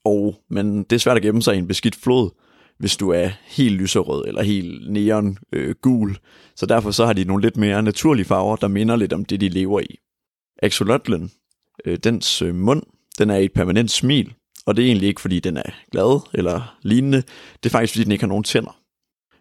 Og, 0.04 0.34
men 0.50 0.82
det 0.82 0.92
er 0.92 1.00
svært 1.00 1.16
at 1.16 1.22
gemme 1.22 1.42
sig 1.42 1.54
i 1.54 1.58
en 1.58 1.68
beskidt 1.68 1.96
flod, 1.96 2.30
hvis 2.78 2.96
du 2.96 3.10
er 3.10 3.30
helt 3.44 3.74
lyserød 3.74 4.24
eller 4.28 4.42
helt 4.42 4.92
neon 4.92 5.38
øh, 5.52 5.74
gul. 5.82 6.18
Så 6.56 6.66
derfor 6.66 6.90
så 6.90 7.06
har 7.06 7.12
de 7.12 7.24
nogle 7.24 7.42
lidt 7.42 7.56
mere 7.56 7.82
naturlige 7.82 8.24
farver, 8.24 8.56
der 8.56 8.68
minder 8.68 8.96
lidt 8.96 9.12
om 9.12 9.24
det, 9.24 9.40
de 9.40 9.48
lever 9.48 9.80
i. 9.80 9.98
Axolotlen, 10.62 11.32
øh, 11.84 11.98
dens 12.04 12.42
øh, 12.42 12.54
mund, 12.54 12.82
den 13.18 13.30
er 13.30 13.36
et 13.36 13.52
permanent 13.52 13.90
smil, 13.90 14.34
og 14.66 14.76
det 14.76 14.82
er 14.82 14.86
egentlig 14.86 15.08
ikke, 15.08 15.20
fordi 15.20 15.40
den 15.40 15.56
er 15.56 15.70
glad 15.92 16.20
eller 16.34 16.76
lignende. 16.82 17.22
Det 17.62 17.66
er 17.66 17.70
faktisk, 17.70 17.92
fordi 17.92 18.04
den 18.04 18.12
ikke 18.12 18.22
har 18.22 18.28
nogen 18.28 18.44
tænder. 18.44 18.80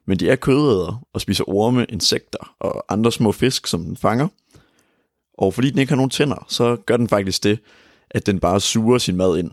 Men 0.08 0.18
de 0.18 0.30
er 0.30 0.36
kødæder 0.36 1.06
og 1.14 1.22
spiser 1.22 1.50
orme, 1.50 1.86
insekter 1.90 2.56
og 2.60 2.86
andre 2.90 3.12
små 3.12 3.32
fisk, 3.32 3.68
som 3.68 3.84
den 3.84 3.98
fanger. 3.98 4.28
Og 5.38 5.54
fordi 5.54 5.70
den 5.70 5.80
ikke 5.80 5.92
har 5.92 5.96
nogen 5.96 6.10
tænder, 6.10 6.46
så 6.50 6.76
gør 6.86 6.98
den 6.98 7.08
faktisk 7.08 7.44
det, 7.44 7.60
at 8.12 8.26
den 8.26 8.40
bare 8.40 8.62
suger 8.62 8.98
sin 8.98 9.18
mad 9.18 9.38
ind, 9.38 9.52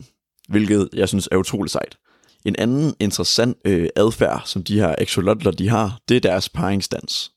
hvilket 0.49 0.89
jeg 0.93 1.09
synes 1.09 1.29
er 1.33 1.37
utroligt 1.37 1.73
sejt. 1.73 1.99
En 2.45 2.57
anden 2.59 2.95
interessant 3.01 3.57
øh, 3.65 3.89
adfærd, 3.97 4.43
som 4.45 4.63
de 4.65 4.81
her 4.81 4.95
axolotler 4.99 5.51
de 5.51 5.69
har, 5.69 5.99
det 6.09 6.17
er 6.17 6.21
deres 6.21 6.49
paringsdans. 6.49 7.33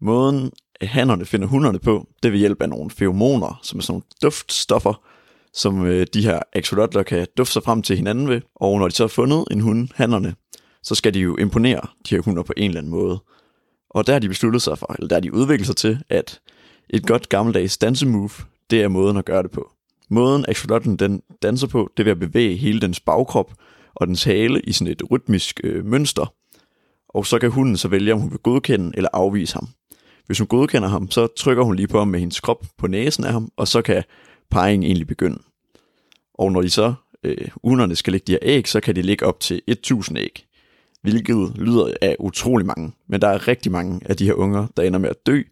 Måden 0.00 0.50
øh, 0.82 0.88
hannerne 0.88 1.24
finder 1.24 1.46
hunderne 1.46 1.78
på, 1.78 2.08
det 2.22 2.32
vil 2.32 2.32
ved 2.32 2.38
hjælp 2.38 2.62
af 2.62 2.68
nogle 2.68 2.90
feromoner, 2.90 3.60
som 3.62 3.78
er 3.78 3.82
sådan 3.82 3.92
nogle 3.92 4.04
duftstoffer, 4.22 5.04
som 5.52 5.86
øh, 5.86 6.06
de 6.14 6.22
her 6.22 6.40
axolotler 6.52 7.02
kan 7.02 7.26
dufte 7.38 7.52
sig 7.52 7.62
frem 7.62 7.82
til 7.82 7.96
hinanden 7.96 8.28
ved. 8.28 8.40
Og 8.56 8.78
når 8.78 8.88
de 8.88 8.94
så 8.94 9.02
har 9.02 9.08
fundet 9.08 9.44
en 9.50 9.60
hund, 9.60 9.88
hannerne, 9.94 10.34
så 10.82 10.94
skal 10.94 11.14
de 11.14 11.20
jo 11.20 11.36
imponere 11.36 11.80
de 12.08 12.14
her 12.14 12.22
hunder 12.22 12.42
på 12.42 12.52
en 12.56 12.70
eller 12.70 12.80
anden 12.80 12.90
måde. 12.90 13.18
Og 13.90 14.06
der 14.06 14.12
har 14.12 14.20
de 14.20 14.28
besluttet 14.28 14.62
sig 14.62 14.78
for, 14.78 14.94
eller 14.98 15.08
der 15.08 15.16
har 15.16 15.20
de 15.20 15.34
udviklet 15.34 15.66
sig 15.66 15.76
til, 15.76 15.98
at 16.08 16.40
et 16.90 17.06
godt 17.06 17.28
gammeldags 17.28 17.78
dansemove, 17.78 18.30
det 18.70 18.82
er 18.82 18.88
måden 18.88 19.16
at 19.16 19.24
gøre 19.24 19.42
det 19.42 19.50
på. 19.50 19.70
Måden 20.08 20.44
axolotten 20.48 20.96
den 20.96 21.22
danser 21.42 21.66
på, 21.66 21.90
det 21.96 22.02
er 22.02 22.04
ved 22.04 22.12
at 22.12 22.20
bevæge 22.20 22.56
hele 22.56 22.80
dens 22.80 23.00
bagkrop 23.00 23.52
og 23.94 24.06
dens 24.06 24.24
hale 24.24 24.60
i 24.60 24.72
sådan 24.72 24.92
et 24.92 25.02
rytmisk 25.10 25.60
øh, 25.64 25.84
mønster. 25.86 26.34
Og 27.08 27.26
så 27.26 27.38
kan 27.38 27.50
hunden 27.50 27.76
så 27.76 27.88
vælge, 27.88 28.12
om 28.12 28.20
hun 28.20 28.30
vil 28.30 28.38
godkende 28.38 28.92
eller 28.94 29.08
afvise 29.12 29.54
ham. 29.54 29.68
Hvis 30.26 30.38
hun 30.38 30.46
godkender 30.46 30.88
ham, 30.88 31.10
så 31.10 31.26
trykker 31.26 31.64
hun 31.64 31.76
lige 31.76 31.88
på 31.88 31.98
ham 31.98 32.08
med 32.08 32.20
hendes 32.20 32.40
krop 32.40 32.66
på 32.78 32.86
næsen 32.86 33.24
af 33.24 33.32
ham, 33.32 33.52
og 33.56 33.68
så 33.68 33.82
kan 33.82 34.04
parringen 34.50 34.86
egentlig 34.86 35.06
begynde. 35.06 35.38
Og 36.34 36.52
når 36.52 36.62
de 36.62 36.70
så 36.70 36.94
øh, 37.24 37.48
unerne 37.62 37.96
skal 37.96 38.12
lægge 38.12 38.24
de 38.26 38.32
her 38.32 38.38
æg, 38.42 38.68
så 38.68 38.80
kan 38.80 38.96
de 38.96 39.02
ligge 39.02 39.26
op 39.26 39.40
til 39.40 39.62
1000 39.66 40.18
æg. 40.18 40.46
Hvilket 41.02 41.52
lyder 41.56 41.94
af 42.02 42.16
utrolig 42.18 42.66
mange. 42.66 42.92
Men 43.08 43.22
der 43.22 43.28
er 43.28 43.48
rigtig 43.48 43.72
mange 43.72 44.00
af 44.04 44.16
de 44.16 44.24
her 44.24 44.34
unger, 44.34 44.66
der 44.76 44.82
ender 44.82 44.98
med 44.98 45.08
at 45.08 45.26
dø, 45.26 45.42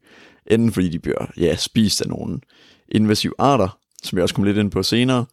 enten 0.47 0.73
fordi 0.73 0.89
de 0.89 0.99
bliver 0.99 1.27
ja, 1.37 1.57
spist 1.57 2.01
af 2.01 2.09
nogle 2.09 2.41
invasive 2.89 3.35
arter, 3.39 3.79
som 4.03 4.19
jeg 4.19 4.23
også 4.23 4.35
kommer 4.35 4.49
lidt 4.49 4.59
ind 4.59 4.71
på 4.71 4.83
senere. 4.83 5.27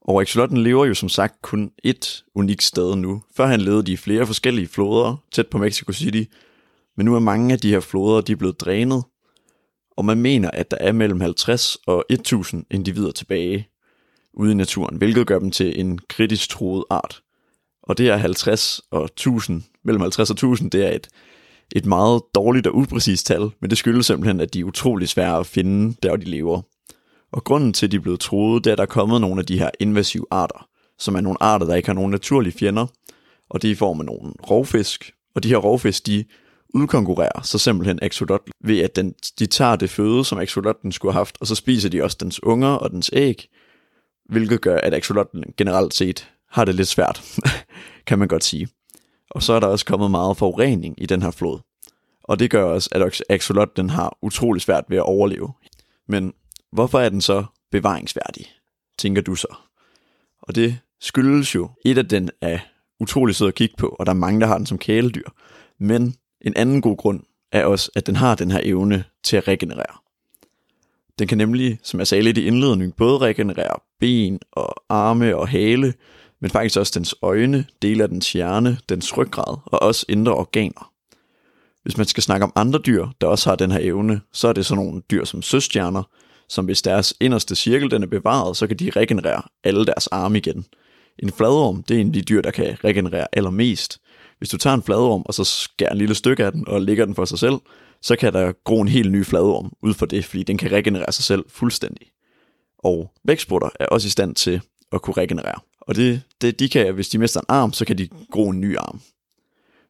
Og 0.00 0.20
Axolotten 0.20 0.58
lever 0.58 0.86
jo 0.86 0.94
som 0.94 1.08
sagt 1.08 1.42
kun 1.42 1.70
et 1.84 2.24
unikt 2.34 2.62
sted 2.62 2.96
nu. 2.96 3.22
Før 3.36 3.46
han 3.46 3.60
levede 3.60 3.82
de 3.82 3.92
i 3.92 3.96
flere 3.96 4.26
forskellige 4.26 4.68
floder 4.68 5.16
tæt 5.32 5.46
på 5.46 5.58
Mexico 5.58 5.92
City, 5.92 6.22
men 6.96 7.06
nu 7.06 7.14
er 7.14 7.20
mange 7.20 7.52
af 7.52 7.58
de 7.58 7.70
her 7.70 7.80
floder 7.80 8.20
de 8.20 8.32
er 8.32 8.36
blevet 8.36 8.60
drænet, 8.60 9.02
og 9.96 10.04
man 10.04 10.18
mener, 10.18 10.50
at 10.50 10.70
der 10.70 10.76
er 10.80 10.92
mellem 10.92 11.20
50 11.20 11.76
og 11.86 12.04
1000 12.10 12.64
individer 12.70 13.10
tilbage 13.10 13.68
ude 14.34 14.52
i 14.52 14.54
naturen, 14.54 14.96
hvilket 14.96 15.26
gør 15.26 15.38
dem 15.38 15.50
til 15.50 15.80
en 15.80 15.98
kritisk 15.98 16.50
truet 16.50 16.84
art. 16.90 17.22
Og 17.82 17.98
det 17.98 18.08
er 18.08 18.16
50 18.16 18.80
og 18.90 19.04
1000, 19.04 19.62
mellem 19.84 20.00
50 20.00 20.30
og 20.30 20.34
1000, 20.34 20.70
det 20.70 20.86
er 20.86 20.90
et, 20.90 21.08
et 21.76 21.86
meget 21.86 22.22
dårligt 22.34 22.66
og 22.66 22.76
upræcist 22.76 23.26
tal, 23.26 23.50
men 23.60 23.70
det 23.70 23.78
skyldes 23.78 24.06
simpelthen, 24.06 24.40
at 24.40 24.54
de 24.54 24.60
er 24.60 24.64
utrolig 24.64 25.08
svære 25.08 25.38
at 25.38 25.46
finde, 25.46 25.96
der 26.02 26.08
hvor 26.08 26.16
de 26.16 26.24
lever. 26.24 26.62
Og 27.32 27.44
grunden 27.44 27.72
til, 27.72 27.86
at 27.86 27.92
de 27.92 27.96
er 27.96 28.00
blevet 28.00 28.20
troet, 28.20 28.64
det 28.64 28.70
er, 28.70 28.74
at 28.74 28.78
der 28.78 28.82
er 28.82 28.86
kommet 28.86 29.20
nogle 29.20 29.40
af 29.40 29.46
de 29.46 29.58
her 29.58 29.70
invasive 29.80 30.26
arter, 30.30 30.68
som 30.98 31.14
er 31.14 31.20
nogle 31.20 31.42
arter, 31.42 31.66
der 31.66 31.74
ikke 31.74 31.88
har 31.88 31.94
nogen 31.94 32.10
naturlige 32.10 32.58
fjender, 32.58 32.86
og 33.50 33.62
det 33.62 33.68
er 33.68 33.72
i 33.72 33.74
form 33.74 34.00
af 34.00 34.06
nogle 34.06 34.32
rovfisk, 34.50 35.12
og 35.34 35.42
de 35.42 35.48
her 35.48 35.56
rovfisk, 35.56 36.06
de 36.06 36.24
udkonkurrerer 36.74 37.42
så 37.42 37.58
simpelthen 37.58 37.98
axolotl 38.02 38.50
ved, 38.64 38.78
at 38.78 38.96
den, 38.96 39.14
de 39.38 39.46
tager 39.46 39.76
det 39.76 39.90
føde, 39.90 40.24
som 40.24 40.38
axolotlen 40.38 40.92
skulle 40.92 41.12
have 41.12 41.20
haft, 41.20 41.36
og 41.40 41.46
så 41.46 41.54
spiser 41.54 41.88
de 41.88 42.02
også 42.02 42.16
dens 42.20 42.42
unger 42.42 42.68
og 42.68 42.90
dens 42.90 43.10
æg, 43.12 43.48
hvilket 44.28 44.60
gør, 44.60 44.78
at 44.78 44.94
axolotlen 44.94 45.44
generelt 45.56 45.94
set 45.94 46.28
har 46.50 46.64
det 46.64 46.74
lidt 46.74 46.88
svært, 46.88 47.40
kan 48.06 48.18
man 48.18 48.28
godt 48.28 48.44
sige. 48.44 48.68
Og 49.34 49.42
så 49.42 49.52
er 49.52 49.60
der 49.60 49.66
også 49.66 49.84
kommet 49.84 50.10
meget 50.10 50.36
forurening 50.36 50.94
i 50.98 51.06
den 51.06 51.22
her 51.22 51.30
flod. 51.30 51.58
Og 52.24 52.38
det 52.38 52.50
gør 52.50 52.64
også, 52.64 52.88
at 52.92 53.22
axolotten 53.30 53.90
har 53.90 54.18
utrolig 54.22 54.62
svært 54.62 54.84
ved 54.88 54.96
at 54.96 55.02
overleve. 55.02 55.52
Men 56.08 56.32
hvorfor 56.72 57.00
er 57.00 57.08
den 57.08 57.20
så 57.20 57.44
bevaringsværdig, 57.70 58.46
tænker 58.98 59.22
du 59.22 59.34
så? 59.34 59.56
Og 60.42 60.54
det 60.54 60.78
skyldes 61.00 61.54
jo, 61.54 61.70
et 61.84 61.98
af 61.98 62.08
den 62.08 62.30
er 62.40 62.58
utrolig 63.00 63.34
sød 63.34 63.48
at 63.48 63.54
kigge 63.54 63.74
på, 63.78 63.86
og 63.86 64.06
der 64.06 64.12
er 64.12 64.16
mange, 64.16 64.40
der 64.40 64.46
har 64.46 64.56
den 64.56 64.66
som 64.66 64.78
kæledyr. 64.78 65.28
Men 65.78 66.16
en 66.40 66.56
anden 66.56 66.80
god 66.80 66.96
grund 66.96 67.20
er 67.52 67.64
også, 67.64 67.90
at 67.94 68.06
den 68.06 68.16
har 68.16 68.34
den 68.34 68.50
her 68.50 68.60
evne 68.62 69.04
til 69.22 69.36
at 69.36 69.48
regenerere. 69.48 69.96
Den 71.18 71.28
kan 71.28 71.38
nemlig, 71.38 71.78
som 71.82 71.98
jeg 72.00 72.06
sagde 72.06 72.24
lidt 72.24 72.38
i 72.38 72.46
indledningen, 72.46 72.92
både 72.92 73.18
regenerere 73.18 73.76
ben 74.00 74.40
og 74.52 74.74
arme 74.88 75.36
og 75.36 75.48
hale, 75.48 75.94
men 76.42 76.50
faktisk 76.50 76.78
også 76.78 76.92
dens 76.98 77.14
øjne, 77.22 77.66
dele 77.82 78.02
af 78.02 78.08
dens 78.08 78.32
hjerne, 78.32 78.78
dens 78.88 79.16
ryggrad 79.16 79.56
og 79.64 79.82
også 79.82 80.06
indre 80.08 80.34
organer. 80.34 80.92
Hvis 81.82 81.96
man 81.96 82.06
skal 82.06 82.22
snakke 82.22 82.44
om 82.44 82.52
andre 82.56 82.78
dyr, 82.78 83.06
der 83.20 83.26
også 83.26 83.50
har 83.50 83.56
den 83.56 83.70
her 83.70 83.78
evne, 83.82 84.20
så 84.32 84.48
er 84.48 84.52
det 84.52 84.66
sådan 84.66 84.84
nogle 84.84 85.02
dyr 85.10 85.24
som 85.24 85.42
søstjerner, 85.42 86.02
som 86.48 86.64
hvis 86.64 86.82
deres 86.82 87.14
inderste 87.20 87.56
cirkel 87.56 87.90
den 87.90 88.02
er 88.02 88.06
bevaret, 88.06 88.56
så 88.56 88.66
kan 88.66 88.76
de 88.76 88.90
regenerere 88.90 89.42
alle 89.64 89.86
deres 89.86 90.06
arme 90.06 90.38
igen. 90.38 90.64
En 91.18 91.32
fladorm, 91.32 91.82
det 91.82 91.96
er 91.96 92.00
en 92.00 92.06
af 92.06 92.12
de 92.12 92.22
dyr, 92.22 92.40
der 92.40 92.50
kan 92.50 92.76
regenerere 92.84 93.26
allermest, 93.32 94.00
hvis 94.38 94.48
du 94.48 94.56
tager 94.56 94.74
en 94.74 94.82
fladorm, 94.82 95.22
og 95.24 95.34
så 95.34 95.44
skærer 95.44 95.92
en 95.92 95.98
lille 95.98 96.14
stykke 96.14 96.44
af 96.44 96.52
den, 96.52 96.68
og 96.68 96.82
lægger 96.82 97.04
den 97.04 97.14
for 97.14 97.24
sig 97.24 97.38
selv, 97.38 97.54
så 98.02 98.16
kan 98.16 98.32
der 98.32 98.52
gro 98.64 98.80
en 98.80 98.88
helt 98.88 99.12
ny 99.12 99.24
fladorm 99.24 99.72
ud 99.82 99.94
for 99.94 100.06
det, 100.06 100.24
fordi 100.24 100.42
den 100.42 100.58
kan 100.58 100.72
regenerere 100.72 101.12
sig 101.12 101.24
selv 101.24 101.44
fuldstændig. 101.48 102.06
Og 102.78 103.12
vækstbrutter 103.24 103.68
er 103.80 103.86
også 103.86 104.06
i 104.06 104.10
stand 104.10 104.34
til 104.34 104.60
at 104.92 105.02
kunne 105.02 105.14
regenerere. 105.14 105.60
Og 105.86 105.96
det, 105.96 106.22
det, 106.40 106.58
de 106.58 106.68
kan, 106.68 106.94
hvis 106.94 107.08
de 107.08 107.18
mister 107.18 107.40
en 107.40 107.46
arm, 107.48 107.72
så 107.72 107.84
kan 107.84 107.98
de 107.98 108.08
gro 108.30 108.50
en 108.50 108.60
ny 108.60 108.76
arm. 108.76 109.00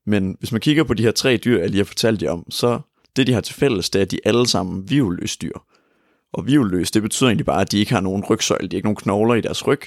Men 0.06 0.36
hvis 0.38 0.52
man 0.52 0.60
kigger 0.60 0.84
på 0.84 0.94
de 0.94 1.02
her 1.02 1.10
tre 1.10 1.36
dyr, 1.36 1.58
jeg 1.58 1.68
lige 1.68 1.78
har 1.78 1.84
fortalt 1.84 2.22
jer 2.22 2.30
om, 2.30 2.50
så 2.50 2.80
det 3.16 3.26
de 3.26 3.32
har 3.32 3.40
til 3.40 3.54
fælles, 3.54 3.90
det 3.90 3.98
er, 3.98 4.02
at 4.02 4.10
de 4.10 4.18
alle 4.24 4.46
sammen 4.46 4.90
vivløse 4.90 5.38
dyr. 5.42 5.58
Og 6.32 6.46
vivelløs, 6.46 6.90
det 6.90 7.02
betyder 7.02 7.30
egentlig 7.30 7.46
bare, 7.46 7.60
at 7.60 7.72
de 7.72 7.78
ikke 7.78 7.92
har 7.92 8.00
nogen 8.00 8.24
rygsøjle, 8.30 8.68
de 8.68 8.74
har 8.74 8.78
ikke 8.78 8.86
nogen 8.86 8.96
knogler 8.96 9.34
i 9.34 9.40
deres 9.40 9.66
ryg, 9.66 9.80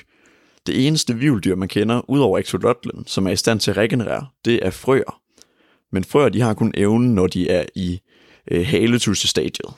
det 0.68 0.88
eneste 0.88 1.16
vivldyr, 1.16 1.56
man 1.56 1.68
kender, 1.68 2.10
udover 2.10 2.40
axolotlen, 2.40 3.08
som 3.08 3.28
er 3.28 3.32
i 3.32 3.36
stand 3.36 3.60
til 3.60 3.72
at 3.72 3.78
regenerere, 3.78 4.28
det 4.46 4.66
er 4.66 4.70
frøer. 4.70 5.22
Men 5.92 6.04
frøer, 6.04 6.30
de 6.30 6.42
har 6.42 6.54
kun 6.54 6.72
evnen, 6.78 7.16
når 7.16 7.28
de 7.28 7.50
er 7.50 7.66
i 7.76 8.00
øh, 8.52 8.66
haletussestadiet. 8.68 9.74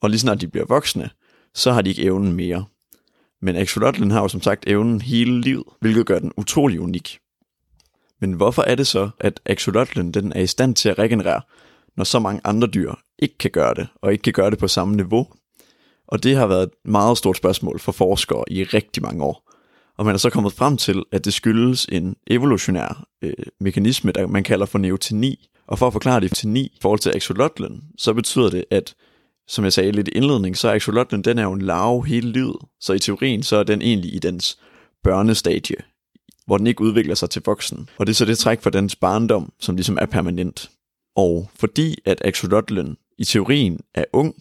Og 0.00 0.10
lige 0.10 0.20
snart 0.20 0.40
de 0.40 0.48
bliver 0.48 0.66
voksne, 0.66 1.10
så 1.54 1.72
har 1.72 1.82
de 1.82 1.90
ikke 1.90 2.02
evnen 2.02 2.32
mere. 2.32 2.64
Men 3.42 3.56
axolotlen 3.56 4.10
har 4.10 4.20
jo 4.20 4.28
som 4.28 4.42
sagt 4.42 4.64
evnen 4.66 5.00
hele 5.00 5.40
livet, 5.40 5.64
hvilket 5.80 6.06
gør 6.06 6.18
den 6.18 6.32
utrolig 6.36 6.80
unik. 6.80 7.18
Men 8.20 8.32
hvorfor 8.32 8.62
er 8.62 8.74
det 8.74 8.86
så, 8.86 9.10
at 9.20 9.40
axolotlen 9.46 10.14
den 10.14 10.32
er 10.32 10.40
i 10.40 10.46
stand 10.46 10.74
til 10.74 10.88
at 10.88 10.98
regenerere, 10.98 11.40
når 11.96 12.04
så 12.04 12.18
mange 12.18 12.40
andre 12.44 12.68
dyr 12.68 12.92
ikke 13.18 13.38
kan 13.38 13.50
gøre 13.50 13.74
det, 13.74 13.88
og 14.02 14.12
ikke 14.12 14.22
kan 14.22 14.32
gøre 14.32 14.50
det 14.50 14.58
på 14.58 14.68
samme 14.68 14.96
niveau? 14.96 15.26
Og 16.08 16.22
det 16.22 16.36
har 16.36 16.46
været 16.46 16.62
et 16.62 16.70
meget 16.84 17.18
stort 17.18 17.36
spørgsmål 17.36 17.80
for 17.80 17.92
forskere 17.92 18.44
i 18.50 18.64
rigtig 18.64 19.02
mange 19.02 19.24
år. 19.24 19.48
Og 19.98 20.04
man 20.04 20.14
er 20.14 20.18
så 20.18 20.30
kommet 20.30 20.52
frem 20.52 20.76
til, 20.76 21.02
at 21.12 21.24
det 21.24 21.34
skyldes 21.34 21.86
en 21.92 22.16
evolutionær 22.26 23.06
øh, 23.22 23.32
mekanisme, 23.60 24.12
der 24.12 24.26
man 24.26 24.44
kalder 24.44 24.66
for 24.66 24.78
neoteni. 24.78 25.48
Og 25.66 25.78
for 25.78 25.86
at 25.86 25.92
forklare 25.92 26.20
det 26.20 26.34
til 26.34 26.56
i 26.56 26.78
forhold 26.82 27.00
til 27.00 27.12
axolotlen, 27.14 27.82
så 27.98 28.12
betyder 28.14 28.50
det, 28.50 28.64
at 28.70 28.94
som 29.48 29.64
jeg 29.64 29.72
sagde 29.72 29.92
lidt 29.92 30.08
i 30.08 30.10
indledning, 30.10 30.56
så 30.56 30.68
er 30.68 30.74
axolotlen, 30.74 31.22
den 31.22 31.38
er 31.38 31.42
jo 31.42 31.52
en 31.52 31.62
larve 31.62 32.06
hele 32.06 32.32
livet. 32.32 32.56
Så 32.80 32.92
i 32.92 32.98
teorien, 32.98 33.42
så 33.42 33.56
er 33.56 33.62
den 33.62 33.82
egentlig 33.82 34.14
i 34.14 34.18
dens 34.18 34.58
børnestadie, 35.02 35.76
hvor 36.46 36.58
den 36.58 36.66
ikke 36.66 36.80
udvikler 36.80 37.14
sig 37.14 37.30
til 37.30 37.42
voksen. 37.46 37.88
Og 37.98 38.06
det 38.06 38.12
er 38.12 38.14
så 38.14 38.24
det 38.24 38.38
træk 38.38 38.62
for 38.62 38.70
dens 38.70 38.96
barndom, 38.96 39.52
som 39.60 39.74
ligesom 39.74 39.98
er 40.00 40.06
permanent. 40.06 40.70
Og 41.16 41.50
fordi 41.54 41.98
at 42.04 42.22
axolotlen 42.24 42.96
i 43.18 43.24
teorien 43.24 43.80
er 43.94 44.04
ung, 44.12 44.34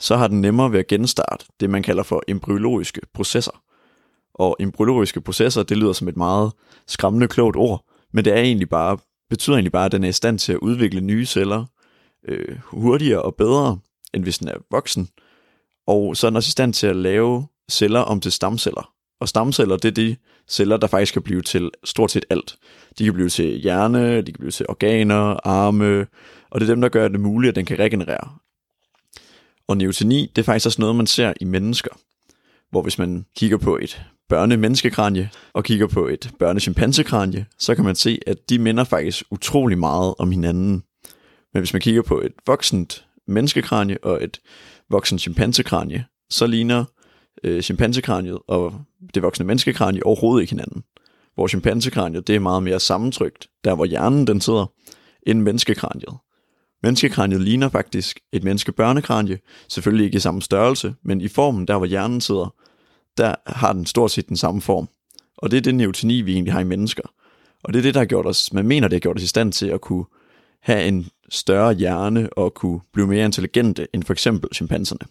så 0.00 0.16
har 0.16 0.28
den 0.28 0.40
nemmere 0.40 0.72
ved 0.72 0.78
at 0.78 0.86
genstarte 0.86 1.44
det, 1.60 1.70
man 1.70 1.82
kalder 1.82 2.02
for 2.02 2.22
embryologiske 2.28 3.00
processer. 3.14 3.62
Og 4.34 4.56
embryologiske 4.60 5.20
processer, 5.20 5.62
det 5.62 5.76
lyder 5.76 5.92
som 5.92 6.08
et 6.08 6.16
meget 6.16 6.52
skræmmende 6.86 7.28
klogt 7.28 7.56
ord, 7.56 7.84
men 8.12 8.24
det 8.24 8.32
er 8.32 8.40
egentlig 8.40 8.68
bare, 8.68 8.98
betyder 9.30 9.56
egentlig 9.56 9.72
bare, 9.72 9.86
at 9.86 9.92
den 9.92 10.04
er 10.04 10.08
i 10.08 10.12
stand 10.12 10.38
til 10.38 10.52
at 10.52 10.58
udvikle 10.58 11.00
nye 11.00 11.26
celler 11.26 11.64
øh, 12.28 12.58
hurtigere 12.62 13.22
og 13.22 13.34
bedre, 13.34 13.78
end 14.14 14.22
hvis 14.22 14.38
den 14.38 14.48
er 14.48 14.54
voksen. 14.70 15.08
Og 15.86 16.16
så 16.16 16.26
er 16.26 16.30
den 16.30 16.36
også 16.36 16.48
i 16.48 16.50
stand 16.50 16.74
til 16.74 16.86
at 16.86 16.96
lave 16.96 17.46
celler 17.70 18.00
om 18.00 18.20
til 18.20 18.32
stamceller. 18.32 18.92
Og 19.20 19.28
stamceller, 19.28 19.76
det 19.76 19.88
er 19.88 19.92
de 19.92 20.16
celler, 20.48 20.76
der 20.76 20.86
faktisk 20.86 21.12
kan 21.12 21.22
blive 21.22 21.42
til 21.42 21.70
stort 21.84 22.10
set 22.10 22.24
alt. 22.30 22.56
De 22.98 23.04
kan 23.04 23.14
blive 23.14 23.28
til 23.28 23.58
hjerne, 23.58 24.22
de 24.22 24.32
kan 24.32 24.38
blive 24.38 24.50
til 24.50 24.66
organer, 24.68 25.46
arme, 25.46 26.06
og 26.50 26.60
det 26.60 26.68
er 26.68 26.72
dem, 26.72 26.80
der 26.80 26.88
gør 26.88 27.08
det 27.08 27.20
muligt, 27.20 27.48
at 27.48 27.56
den 27.56 27.64
kan 27.64 27.78
regenerere. 27.78 28.28
Og 29.68 29.76
neoteni, 29.76 30.32
det 30.36 30.42
er 30.42 30.46
faktisk 30.46 30.66
også 30.66 30.80
noget, 30.80 30.96
man 30.96 31.06
ser 31.06 31.32
i 31.40 31.44
mennesker. 31.44 31.90
Hvor 32.70 32.82
hvis 32.82 32.98
man 32.98 33.26
kigger 33.36 33.56
på 33.56 33.76
et 33.76 34.02
børne-menneskekranje 34.28 35.30
og 35.52 35.64
kigger 35.64 35.86
på 35.86 36.06
et 36.06 36.30
børne-chimpansekranje, 36.38 37.44
så 37.58 37.74
kan 37.74 37.84
man 37.84 37.94
se, 37.94 38.18
at 38.26 38.50
de 38.50 38.58
minder 38.58 38.84
faktisk 38.84 39.24
utrolig 39.30 39.78
meget 39.78 40.14
om 40.18 40.30
hinanden. 40.30 40.82
Men 41.54 41.60
hvis 41.60 41.72
man 41.72 41.82
kigger 41.82 42.02
på 42.02 42.20
et 42.20 42.32
voksent 42.46 43.04
menneskekranie 43.32 44.04
og 44.04 44.24
et 44.24 44.40
voksen 44.90 45.18
chimpansekranie, 45.18 46.04
så 46.30 46.46
ligner 46.46 46.84
øh, 47.44 47.62
chimpansekraniet 47.62 48.38
og 48.48 48.74
det 49.14 49.22
voksne 49.22 49.46
menneskekranie 49.46 50.06
overhovedet 50.06 50.42
ikke 50.42 50.50
hinanden. 50.50 50.84
Hvor 51.34 51.46
chimpansekraniet 51.46 52.26
det 52.26 52.36
er 52.36 52.40
meget 52.40 52.62
mere 52.62 52.80
sammentrykt, 52.80 53.48
der 53.64 53.74
hvor 53.74 53.84
hjernen 53.84 54.26
den 54.26 54.40
sidder, 54.40 54.66
end 55.26 55.42
menneskekraniet. 55.42 56.14
Menneskekraniet 56.82 57.40
ligner 57.40 57.68
faktisk 57.68 58.20
et 58.32 58.44
menneskebørnekranie, 58.44 59.38
selvfølgelig 59.68 60.04
ikke 60.06 60.16
i 60.16 60.20
samme 60.20 60.42
størrelse, 60.42 60.94
men 61.04 61.20
i 61.20 61.28
formen 61.28 61.66
der 61.66 61.78
hvor 61.78 61.86
hjernen 61.86 62.20
sidder, 62.20 62.54
der 63.16 63.34
har 63.46 63.72
den 63.72 63.86
stort 63.86 64.10
set 64.10 64.28
den 64.28 64.36
samme 64.36 64.60
form. 64.60 64.88
Og 65.38 65.50
det 65.50 65.56
er 65.56 65.60
det 65.60 65.74
neoteni, 65.74 66.20
vi 66.20 66.32
egentlig 66.32 66.52
har 66.52 66.60
i 66.60 66.64
mennesker. 66.64 67.02
Og 67.64 67.72
det 67.72 67.78
er 67.78 67.82
det, 67.82 67.94
der 67.94 68.00
har 68.00 68.04
gjort 68.04 68.26
os, 68.26 68.52
man 68.52 68.66
mener, 68.66 68.88
det 68.88 68.96
har 68.96 69.00
gjort 69.00 69.16
os 69.16 69.22
i 69.22 69.26
stand 69.26 69.52
til 69.52 69.66
at 69.66 69.80
kunne 69.80 70.04
have 70.62 70.84
en 70.84 71.08
større 71.32 71.74
hjerne 71.74 72.32
og 72.32 72.54
kunne 72.54 72.80
blive 72.92 73.06
mere 73.06 73.24
intelligente 73.24 73.88
end 73.94 74.02
for 74.02 74.12
eksempel 74.12 74.50
chimpanserne. 74.54 75.06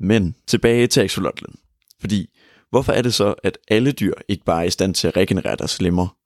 Men 0.00 0.34
tilbage 0.46 0.86
til 0.86 1.00
axolotlen. 1.00 1.54
Fordi, 2.00 2.30
hvorfor 2.70 2.92
er 2.92 3.02
det 3.02 3.14
så, 3.14 3.34
at 3.42 3.58
alle 3.68 3.92
dyr 3.92 4.14
ikke 4.28 4.44
bare 4.44 4.62
er 4.62 4.66
i 4.66 4.70
stand 4.70 4.94
til 4.94 5.08
at 5.08 5.16
regenerere 5.16 5.56
deres 5.56 5.80
lemmer? 5.80 6.16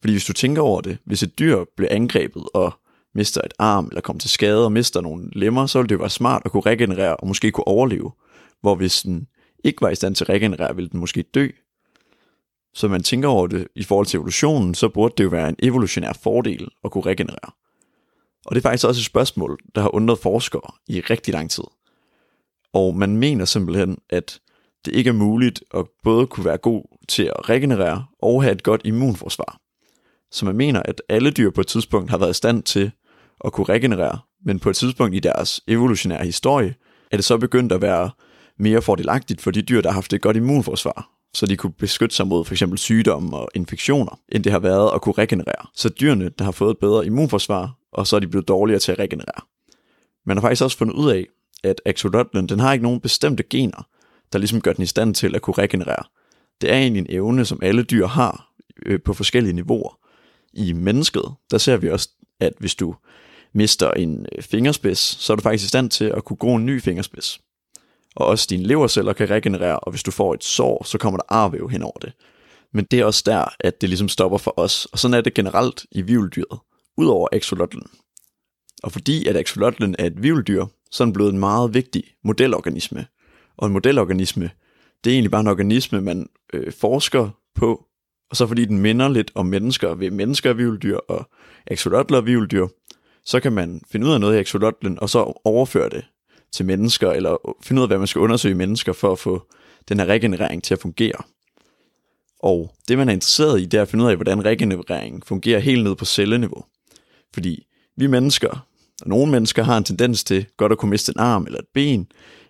Fordi 0.00 0.12
hvis 0.12 0.24
du 0.24 0.32
tænker 0.32 0.62
over 0.62 0.80
det, 0.80 0.98
hvis 1.04 1.22
et 1.22 1.38
dyr 1.38 1.64
bliver 1.76 1.92
angrebet 1.94 2.44
og 2.54 2.72
mister 3.14 3.40
et 3.40 3.54
arm 3.58 3.86
eller 3.86 4.00
kommer 4.00 4.20
til 4.20 4.30
skade 4.30 4.64
og 4.64 4.72
mister 4.72 5.00
nogle 5.00 5.30
lemmer, 5.32 5.66
så 5.66 5.78
ville 5.78 5.88
det 5.88 5.94
jo 5.94 6.00
være 6.00 6.10
smart 6.10 6.42
at 6.44 6.50
kunne 6.50 6.60
regenerere 6.60 7.16
og 7.16 7.28
måske 7.28 7.50
kunne 7.50 7.68
overleve. 7.68 8.12
Hvor 8.60 8.74
hvis 8.74 9.02
den 9.02 9.26
ikke 9.64 9.82
var 9.82 9.90
i 9.90 9.94
stand 9.94 10.14
til 10.14 10.24
at 10.24 10.28
regenerere, 10.28 10.74
ville 10.74 10.90
den 10.90 11.00
måske 11.00 11.22
dø. 11.22 11.48
Så 12.74 12.88
man 12.88 13.02
tænker 13.02 13.28
over 13.28 13.46
det 13.46 13.68
i 13.74 13.82
forhold 13.82 14.06
til 14.06 14.16
evolutionen, 14.16 14.74
så 14.74 14.88
burde 14.88 15.14
det 15.18 15.24
jo 15.24 15.28
være 15.28 15.48
en 15.48 15.56
evolutionær 15.58 16.12
fordel 16.22 16.68
at 16.84 16.90
kunne 16.90 17.06
regenerere. 17.06 17.52
Og 18.48 18.54
det 18.54 18.60
er 18.60 18.68
faktisk 18.68 18.86
også 18.86 19.00
et 19.00 19.04
spørgsmål, 19.04 19.58
der 19.74 19.80
har 19.80 19.94
undret 19.94 20.18
forskere 20.18 20.72
i 20.86 21.00
rigtig 21.00 21.34
lang 21.34 21.50
tid. 21.50 21.64
Og 22.72 22.96
man 22.96 23.16
mener 23.16 23.44
simpelthen, 23.44 23.98
at 24.10 24.40
det 24.84 24.94
ikke 24.94 25.08
er 25.08 25.14
muligt 25.14 25.62
at 25.74 25.84
både 26.04 26.26
kunne 26.26 26.44
være 26.44 26.58
god 26.58 26.82
til 27.08 27.22
at 27.22 27.48
regenerere 27.48 28.06
og 28.22 28.42
have 28.42 28.52
et 28.52 28.62
godt 28.62 28.80
immunforsvar. 28.84 29.60
Så 30.30 30.44
man 30.44 30.56
mener, 30.56 30.82
at 30.84 31.02
alle 31.08 31.30
dyr 31.30 31.50
på 31.50 31.60
et 31.60 31.66
tidspunkt 31.66 32.10
har 32.10 32.18
været 32.18 32.30
i 32.30 32.34
stand 32.34 32.62
til 32.62 32.90
at 33.44 33.52
kunne 33.52 33.64
regenerere, 33.68 34.18
men 34.44 34.60
på 34.60 34.70
et 34.70 34.76
tidspunkt 34.76 35.14
i 35.14 35.20
deres 35.20 35.60
evolutionære 35.68 36.24
historie, 36.24 36.74
er 37.10 37.16
det 37.16 37.24
så 37.24 37.38
begyndt 37.38 37.72
at 37.72 37.82
være 37.82 38.10
mere 38.58 38.82
fordelagtigt 38.82 39.40
for 39.40 39.50
de 39.50 39.62
dyr, 39.62 39.80
der 39.80 39.88
har 39.88 39.94
haft 39.94 40.12
et 40.12 40.22
godt 40.22 40.36
immunforsvar, 40.36 41.10
så 41.34 41.46
de 41.46 41.56
kunne 41.56 41.72
beskytte 41.72 42.16
sig 42.16 42.26
mod 42.26 42.44
for 42.44 42.54
eksempel 42.54 42.78
sygdomme 42.78 43.36
og 43.36 43.48
infektioner, 43.54 44.20
end 44.28 44.44
det 44.44 44.52
har 44.52 44.58
været 44.58 44.90
at 44.94 45.02
kunne 45.02 45.14
regenerere. 45.18 45.66
Så 45.74 45.88
dyrene, 45.88 46.28
der 46.28 46.44
har 46.44 46.52
fået 46.52 46.70
et 46.70 46.78
bedre 46.78 47.06
immunforsvar, 47.06 47.77
og 47.92 48.06
så 48.06 48.16
er 48.16 48.20
de 48.20 48.28
blevet 48.28 48.48
dårligere 48.48 48.80
til 48.80 48.92
at 48.92 48.98
regenerere. 48.98 49.42
Man 50.26 50.36
har 50.36 50.42
faktisk 50.42 50.62
også 50.62 50.78
fundet 50.78 50.94
ud 50.94 51.10
af, 51.10 51.26
at 51.64 51.80
axolotlen, 51.86 52.48
den 52.48 52.60
har 52.60 52.72
ikke 52.72 52.82
nogen 52.82 53.00
bestemte 53.00 53.42
gener, 53.42 53.88
der 54.32 54.38
ligesom 54.38 54.60
gør 54.60 54.72
den 54.72 54.82
i 54.82 54.86
stand 54.86 55.14
til 55.14 55.34
at 55.34 55.42
kunne 55.42 55.54
regenerere. 55.58 56.04
Det 56.60 56.72
er 56.72 56.76
egentlig 56.76 57.00
en 57.00 57.06
evne, 57.10 57.44
som 57.44 57.58
alle 57.62 57.82
dyr 57.82 58.06
har 58.06 58.52
øh, 58.86 59.00
på 59.04 59.14
forskellige 59.14 59.52
niveauer. 59.52 59.98
I 60.52 60.72
mennesket, 60.72 61.24
der 61.50 61.58
ser 61.58 61.76
vi 61.76 61.90
også, 61.90 62.08
at 62.40 62.52
hvis 62.58 62.74
du 62.74 62.94
mister 63.52 63.90
en 63.90 64.26
øh, 64.36 64.42
fingerspids, 64.42 64.98
så 64.98 65.32
er 65.32 65.36
du 65.36 65.42
faktisk 65.42 65.64
i 65.64 65.68
stand 65.68 65.90
til 65.90 66.04
at 66.04 66.24
kunne 66.24 66.36
gro 66.36 66.54
en 66.54 66.66
ny 66.66 66.82
fingerspids. 66.82 67.40
Og 68.16 68.26
også 68.26 68.46
dine 68.50 68.64
leverceller 68.64 69.12
kan 69.12 69.30
regenerere, 69.30 69.78
og 69.78 69.90
hvis 69.90 70.02
du 70.02 70.10
får 70.10 70.34
et 70.34 70.44
sår, 70.44 70.84
så 70.84 70.98
kommer 70.98 71.16
der 71.16 71.24
arvæv 71.28 71.68
hen 71.68 71.82
over 71.82 71.98
det. 72.02 72.12
Men 72.72 72.84
det 72.84 73.00
er 73.00 73.04
også 73.04 73.22
der, 73.26 73.44
at 73.60 73.80
det 73.80 73.88
ligesom 73.88 74.08
stopper 74.08 74.38
for 74.38 74.54
os, 74.56 74.86
og 74.92 74.98
sådan 74.98 75.14
er 75.14 75.20
det 75.20 75.34
generelt 75.34 75.86
i 75.90 76.02
vilddyret 76.02 76.58
udover 76.98 77.28
axolotlen. 77.32 77.86
Og 78.82 78.92
fordi 78.92 79.26
at 79.26 79.36
axolotlen 79.36 79.96
er 79.98 80.06
et 80.06 80.22
vivldyr, 80.22 80.66
så 80.90 81.02
er 81.02 81.06
den 81.06 81.12
blevet 81.12 81.32
en 81.32 81.38
meget 81.38 81.74
vigtig 81.74 82.04
modelorganisme. 82.24 83.06
Og 83.56 83.66
en 83.66 83.72
modelorganisme, 83.72 84.50
det 85.04 85.10
er 85.10 85.14
egentlig 85.14 85.30
bare 85.30 85.40
en 85.40 85.46
organisme, 85.46 86.00
man 86.00 86.28
øh, 86.52 86.72
forsker 86.72 87.30
på, 87.54 87.84
og 88.30 88.36
så 88.36 88.46
fordi 88.46 88.64
den 88.64 88.78
minder 88.78 89.08
lidt 89.08 89.30
om 89.34 89.46
mennesker 89.46 89.94
ved 89.94 90.10
mennesker 90.10 90.50
af 90.50 90.58
vivldyr 90.58 90.96
og 90.96 91.28
axolotler 91.66 92.18
af 92.18 92.26
vivldyr, 92.26 92.66
så 93.24 93.40
kan 93.40 93.52
man 93.52 93.80
finde 93.90 94.06
ud 94.06 94.12
af 94.12 94.20
noget 94.20 94.36
i 94.36 94.38
axolotlen, 94.38 95.00
og 95.00 95.10
så 95.10 95.40
overføre 95.44 95.88
det 95.88 96.04
til 96.52 96.66
mennesker, 96.66 97.10
eller 97.10 97.56
finde 97.62 97.80
ud 97.80 97.84
af, 97.84 97.88
hvad 97.88 97.98
man 97.98 98.06
skal 98.06 98.20
undersøge 98.20 98.52
i 98.52 98.56
mennesker, 98.56 98.92
for 98.92 99.12
at 99.12 99.18
få 99.18 99.42
den 99.88 99.98
her 99.98 100.06
regenerering 100.06 100.64
til 100.64 100.74
at 100.74 100.80
fungere. 100.80 101.22
Og 102.40 102.74
det, 102.88 102.98
man 102.98 103.08
er 103.08 103.12
interesseret 103.12 103.60
i, 103.60 103.64
det 103.64 103.78
er 103.78 103.82
at 103.82 103.88
finde 103.88 104.04
ud 104.04 104.10
af, 104.10 104.16
hvordan 104.16 104.44
regenerering 104.44 105.26
fungerer 105.26 105.58
helt 105.58 105.84
ned 105.84 105.94
på 105.94 106.04
celleniveau. 106.04 106.64
Fordi 107.34 107.66
vi 107.96 108.06
mennesker, 108.06 108.66
og 109.02 109.08
nogle 109.08 109.32
mennesker 109.32 109.62
har 109.62 109.76
en 109.76 109.84
tendens 109.84 110.24
til 110.24 110.46
godt 110.56 110.72
at 110.72 110.78
kunne 110.78 110.90
miste 110.90 111.12
en 111.16 111.20
arm 111.20 111.46
eller 111.46 111.58
et 111.58 111.68
ben, 111.74 112.06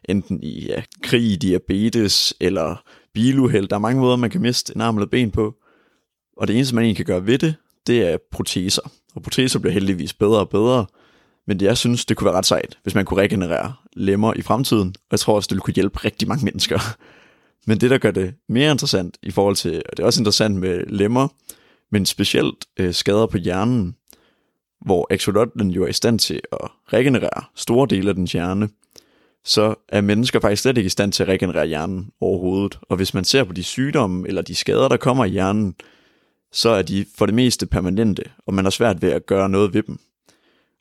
enten 0.09 0.43
i 0.43 0.67
ja, 0.67 0.83
krig, 1.03 1.43
diabetes 1.43 2.35
eller 2.41 2.83
biluheld. 3.15 3.69
Der 3.69 3.77
er 3.77 3.81
mange 3.81 4.01
måder, 4.01 4.17
man 4.17 4.31
kan 4.31 4.41
miste 4.41 4.73
en 4.77 4.81
arm 4.81 4.97
eller 4.97 5.07
et 5.07 5.11
ben 5.11 5.31
på. 5.31 5.55
Og 6.37 6.49
det 6.49 6.57
eneste, 6.57 6.75
man 6.75 6.85
egentlig 6.85 7.07
kan 7.07 7.15
gøre 7.15 7.27
ved 7.27 7.39
det, 7.39 7.55
det 7.87 8.09
er 8.09 8.17
proteser. 8.33 8.83
Og 9.15 9.23
proteser 9.23 9.59
bliver 9.59 9.73
heldigvis 9.73 10.15
bedre 10.15 10.39
og 10.39 10.49
bedre, 10.49 10.87
men 11.47 11.61
jeg 11.61 11.79
synes, 11.79 12.05
det 12.05 12.17
kunne 12.17 12.25
være 12.25 12.37
ret 12.37 12.47
sejt, 12.47 12.79
hvis 12.83 12.95
man 12.95 13.05
kunne 13.05 13.21
regenerere 13.21 13.73
lemmer 13.97 14.35
i 14.35 14.43
fremtiden, 14.43 14.89
og 14.89 15.07
jeg 15.11 15.21
tror 15.21 15.35
også, 15.35 15.47
det 15.47 15.51
ville 15.51 15.63
kunne 15.63 15.75
hjælpe 15.75 15.99
rigtig 15.99 16.29
mange 16.29 16.45
mennesker. 16.45 16.79
Men 17.67 17.81
det, 17.81 17.91
der 17.91 17.99
gør 17.99 18.11
det 18.11 18.35
mere 18.49 18.71
interessant 18.71 19.19
i 19.23 19.31
forhold 19.31 19.57
til, 19.57 19.83
og 19.91 19.97
det 19.97 20.03
er 20.03 20.07
også 20.07 20.21
interessant 20.21 20.57
med 20.57 20.85
lemmer, 20.87 21.29
men 21.93 22.07
specielt 22.07 22.67
øh, 22.77 22.95
skader 22.95 23.27
på 23.27 23.39
hjernen, 23.39 23.95
hvor 24.81 25.07
axolotlen 25.11 25.71
jo 25.71 25.85
er 25.85 25.89
i 25.89 25.93
stand 25.93 26.19
til 26.19 26.41
at 26.53 26.71
regenerere 26.93 27.45
store 27.55 27.87
dele 27.91 28.09
af 28.09 28.15
den 28.15 28.27
hjerne, 28.27 28.69
så 29.45 29.75
er 29.89 30.01
mennesker 30.01 30.41
faktisk 30.41 30.63
slet 30.63 30.79
ikke 30.79 30.87
i 30.87 30.91
stand 30.91 31.13
til 31.13 31.23
at 31.23 31.29
regenerere 31.29 31.67
hjernen 31.67 32.11
overhovedet. 32.21 32.79
Og 32.83 32.97
hvis 32.97 33.15
man 33.15 33.25
ser 33.25 33.45
på 33.45 33.53
de 33.53 33.63
sygdomme 33.63 34.29
eller 34.29 34.43
de 34.43 34.55
skader, 34.55 34.89
der 34.89 34.97
kommer 34.97 35.25
i 35.25 35.29
hjernen, 35.29 35.75
så 36.53 36.69
er 36.69 36.83
de 36.83 37.07
for 37.19 37.27
det 37.27 37.35
meste 37.35 37.67
permanente, 37.67 38.23
og 38.47 38.55
man 38.55 38.65
har 38.65 38.71
svært 38.71 39.03
ved 39.03 39.13
at 39.13 39.27
gøre 39.27 39.49
noget 39.49 39.75
ved 39.75 39.83
dem. 39.83 39.99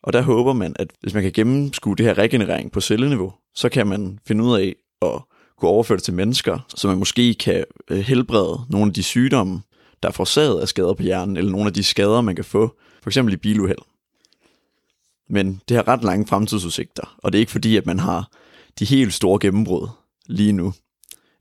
Og 0.02 0.12
der 0.12 0.22
håber 0.22 0.52
man, 0.52 0.76
at 0.78 0.88
hvis 1.00 1.14
man 1.14 1.22
kan 1.22 1.32
gennemskue 1.32 1.96
det 1.96 2.06
her 2.06 2.18
regenerering 2.18 2.72
på 2.72 2.80
celleniveau, 2.80 3.32
så 3.54 3.68
kan 3.68 3.86
man 3.86 4.18
finde 4.26 4.44
ud 4.44 4.58
af 4.58 4.74
at 5.02 5.22
kunne 5.58 5.70
overføre 5.70 5.96
det 5.96 6.04
til 6.04 6.14
mennesker, 6.14 6.58
så 6.76 6.88
man 6.88 6.98
måske 6.98 7.34
kan 7.34 7.64
øh, 7.90 7.98
helbrede 7.98 8.60
nogle 8.70 8.86
af 8.86 8.94
de 8.94 9.02
sygdomme, 9.02 9.60
der 10.02 10.08
er 10.08 10.12
forårsaget 10.12 10.60
af 10.60 10.68
skader 10.68 10.94
på 10.94 11.02
hjernen, 11.02 11.36
eller 11.36 11.50
nogle 11.50 11.66
af 11.66 11.72
de 11.72 11.84
skader, 11.84 12.20
man 12.20 12.34
kan 12.34 12.44
få, 12.44 12.78
for 13.02 13.10
eksempel 13.10 13.34
i 13.34 13.36
biluheld. 13.36 13.78
Men 15.30 15.60
det 15.68 15.76
har 15.76 15.88
ret 15.88 16.04
lange 16.04 16.26
fremtidsudsigter, 16.26 17.16
og 17.18 17.32
det 17.32 17.38
er 17.38 17.40
ikke 17.40 17.52
fordi, 17.52 17.76
at 17.76 17.86
man 17.86 17.98
har 17.98 18.30
de 18.78 18.84
helt 18.84 19.14
store 19.14 19.38
gennembrud 19.38 19.88
lige 20.26 20.52
nu, 20.52 20.72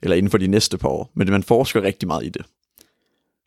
eller 0.02 0.16
inden 0.16 0.32
for 0.32 0.38
de 0.38 0.48
næste 0.48 0.78
par 0.78 0.90
år, 0.90 1.12
men 1.16 1.30
man 1.30 1.44
forsker 1.44 1.82
rigtig 1.82 2.08
meget 2.08 2.26
i 2.26 2.30
det. 2.30 2.46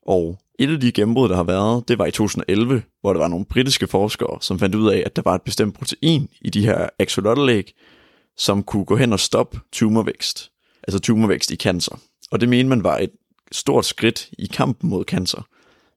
Og 0.07 0.39
et 0.59 0.71
af 0.71 0.81
de 0.81 0.93
gennembrud, 0.93 1.29
der 1.29 1.37
har 1.37 1.43
været, 1.43 1.89
det 1.89 1.99
var 1.99 2.07
i 2.07 2.11
2011, 2.11 2.83
hvor 3.01 3.13
der 3.13 3.21
var 3.21 3.29
nogle 3.29 3.45
britiske 3.45 3.87
forskere, 3.87 4.39
som 4.41 4.59
fandt 4.59 4.75
ud 4.75 4.91
af, 4.91 5.03
at 5.07 5.17
der 5.17 5.23
var 5.23 5.35
et 5.35 5.43
bestemt 5.43 5.75
protein 5.75 6.29
i 6.41 6.51
de 6.51 6.67
her 6.67 6.89
axolotlæg, 6.99 7.75
som 8.37 8.63
kunne 8.63 8.85
gå 8.85 8.97
hen 8.97 9.13
og 9.13 9.21
stoppe 9.21 9.61
tumorvækst, 9.73 10.51
altså 10.83 10.99
tumorvækst 10.99 11.51
i 11.51 11.57
cancer. 11.57 12.01
Og 12.31 12.41
det 12.41 12.49
mente 12.49 12.69
man 12.69 12.85
var 12.85 12.99
et 12.99 13.11
stort 13.53 13.85
skridt 13.85 14.31
i 14.39 14.47
kampen 14.47 14.91
mod 14.91 15.05
cancer. 15.05 15.47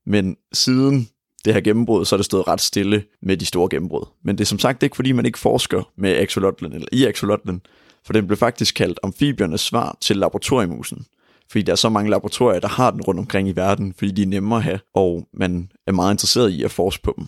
Men 0.06 0.38
siden 0.54 1.10
det 1.46 1.54
her 1.54 1.62
gennembrud, 1.62 2.06
så 2.06 2.16
er 2.16 2.18
det 2.18 2.26
stået 2.26 2.48
ret 2.48 2.62
stille 2.62 3.04
med 3.22 3.38
de 3.38 3.46
store 3.46 3.70
gennembrud. 3.70 4.06
Men 4.24 4.38
det 4.38 4.44
er 4.44 4.46
som 4.46 4.60
sagt 4.60 4.84
ikke, 4.84 4.96
fordi 4.96 5.12
man 5.12 5.26
ikke 5.26 5.40
forsker 5.40 5.92
med 5.98 6.18
axolotlen, 6.18 6.74
eller 6.74 6.88
i 6.92 7.06
axolotlen, 7.06 7.62
for 8.06 8.14
den 8.14 8.28
blev 8.28 8.38
faktisk 8.38 8.76
kaldt 8.76 9.00
amfibiernes 9.04 9.62
svar 9.62 9.98
til 10.02 10.18
laboratoriemusen 10.18 11.06
fordi 11.54 11.64
der 11.64 11.72
er 11.72 11.76
så 11.76 11.90
mange 11.90 12.10
laboratorier, 12.10 12.60
der 12.60 12.68
har 12.68 12.92
den 12.92 13.02
rundt 13.02 13.20
omkring 13.20 13.50
i 13.50 13.56
verden, 13.56 13.94
fordi 13.98 14.12
de 14.12 14.22
er 14.22 14.28
nemmere 14.28 14.58
at 14.58 14.64
have, 14.64 14.80
og 14.94 15.28
man 15.34 15.72
er 15.88 15.92
meget 15.92 16.14
interesseret 16.14 16.50
i 16.50 16.64
at 16.64 16.72
forske 16.72 17.04
på 17.04 17.14
dem. 17.18 17.28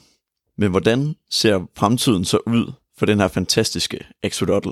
Men 0.58 0.72
hvordan 0.72 1.16
ser 1.30 1.70
fremtiden 1.78 2.26
så 2.26 2.38
ud 2.48 2.72
for 2.98 3.06
den 3.06 3.20
her 3.20 3.28
fantastiske 3.28 4.00
axolotl? 4.24 4.70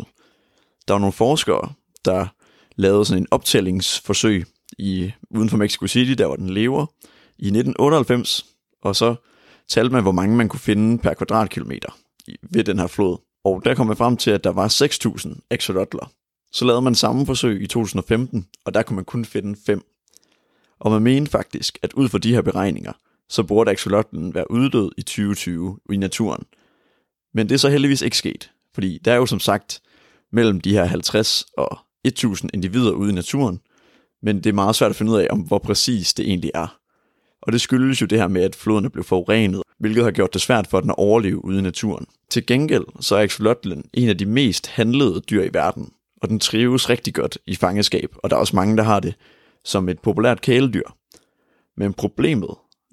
Der 0.87 0.93
var 0.93 0.99
nogle 0.99 1.13
forskere, 1.13 1.73
der 2.05 2.27
lavede 2.75 3.05
sådan 3.05 3.23
en 3.23 3.27
optællingsforsøg 3.31 4.45
i, 4.77 5.11
uden 5.29 5.49
for 5.49 5.57
Mexico 5.57 5.87
City, 5.87 6.11
der 6.11 6.27
hvor 6.27 6.35
den 6.35 6.49
lever, 6.49 6.85
i 7.37 7.47
1998, 7.47 8.45
og 8.81 8.95
så 8.95 9.15
talte 9.69 9.93
man, 9.93 10.01
hvor 10.01 10.11
mange 10.11 10.35
man 10.35 10.49
kunne 10.49 10.59
finde 10.59 10.97
per 10.97 11.13
kvadratkilometer 11.13 11.97
ved 12.41 12.63
den 12.63 12.79
her 12.79 12.87
flod. 12.87 13.17
Og 13.43 13.61
der 13.65 13.75
kom 13.75 13.87
man 13.87 13.97
frem 13.97 14.17
til, 14.17 14.31
at 14.31 14.43
der 14.43 14.49
var 14.49 14.67
6.000 14.67 15.47
axolotler 15.51 16.11
så 16.53 16.65
lavede 16.65 16.81
man 16.81 16.95
samme 16.95 17.25
forsøg 17.25 17.61
i 17.61 17.67
2015, 17.67 18.47
og 18.65 18.73
der 18.73 18.83
kunne 18.83 18.95
man 18.95 19.05
kun 19.05 19.25
finde 19.25 19.59
fem. 19.65 19.81
Og 20.79 20.91
man 20.91 21.01
mente 21.01 21.31
faktisk, 21.31 21.79
at 21.81 21.93
ud 21.93 22.09
fra 22.09 22.17
de 22.17 22.33
her 22.33 22.41
beregninger, 22.41 22.93
så 23.29 23.43
burde 23.43 23.71
axolotlen 23.71 24.33
være 24.33 24.51
uddød 24.51 24.91
i 24.97 25.01
2020 25.01 25.79
i 25.91 25.97
naturen. 25.97 26.43
Men 27.33 27.49
det 27.49 27.55
er 27.55 27.59
så 27.59 27.69
heldigvis 27.69 28.01
ikke 28.01 28.17
sket, 28.17 28.51
fordi 28.73 28.97
der 29.05 29.11
er 29.11 29.15
jo 29.15 29.25
som 29.25 29.39
sagt 29.39 29.81
mellem 30.31 30.61
de 30.61 30.71
her 30.71 30.85
50 30.85 31.45
og 31.57 31.77
1000 32.03 32.51
individer 32.53 32.91
ude 32.91 33.11
i 33.11 33.15
naturen, 33.15 33.59
men 34.21 34.37
det 34.37 34.45
er 34.45 34.53
meget 34.53 34.75
svært 34.75 34.89
at 34.89 34.95
finde 34.95 35.11
ud 35.11 35.17
af, 35.17 35.27
om 35.29 35.39
hvor 35.39 35.59
præcis 35.59 36.13
det 36.13 36.27
egentlig 36.27 36.51
er. 36.53 36.79
Og 37.47 37.53
det 37.53 37.61
skyldes 37.61 38.01
jo 38.01 38.05
det 38.05 38.19
her 38.19 38.27
med, 38.27 38.41
at 38.41 38.55
floden 38.55 38.89
blev 38.89 39.03
forurenet, 39.03 39.61
hvilket 39.79 40.03
har 40.03 40.11
gjort 40.11 40.33
det 40.33 40.41
svært 40.41 40.67
for 40.67 40.79
den 40.79 40.89
at 40.89 40.95
overleve 40.97 41.45
ude 41.45 41.59
i 41.59 41.61
naturen. 41.61 42.05
Til 42.29 42.45
gengæld 42.45 42.85
så 42.99 43.15
er 43.15 43.21
axolotlen 43.21 43.85
en 43.93 44.09
af 44.09 44.17
de 44.17 44.25
mest 44.25 44.67
handlede 44.67 45.21
dyr 45.29 45.43
i 45.43 45.49
verden, 45.53 45.91
og 46.21 46.29
den 46.29 46.39
trives 46.39 46.89
rigtig 46.89 47.13
godt 47.13 47.37
i 47.47 47.55
fangeskab, 47.55 48.15
og 48.23 48.29
der 48.29 48.35
er 48.35 48.39
også 48.39 48.55
mange, 48.55 48.77
der 48.77 48.83
har 48.83 48.99
det 48.99 49.15
som 49.65 49.89
et 49.89 49.99
populært 49.99 50.41
kæledyr. 50.41 50.89
Men 51.77 51.93
problemet 51.93 52.49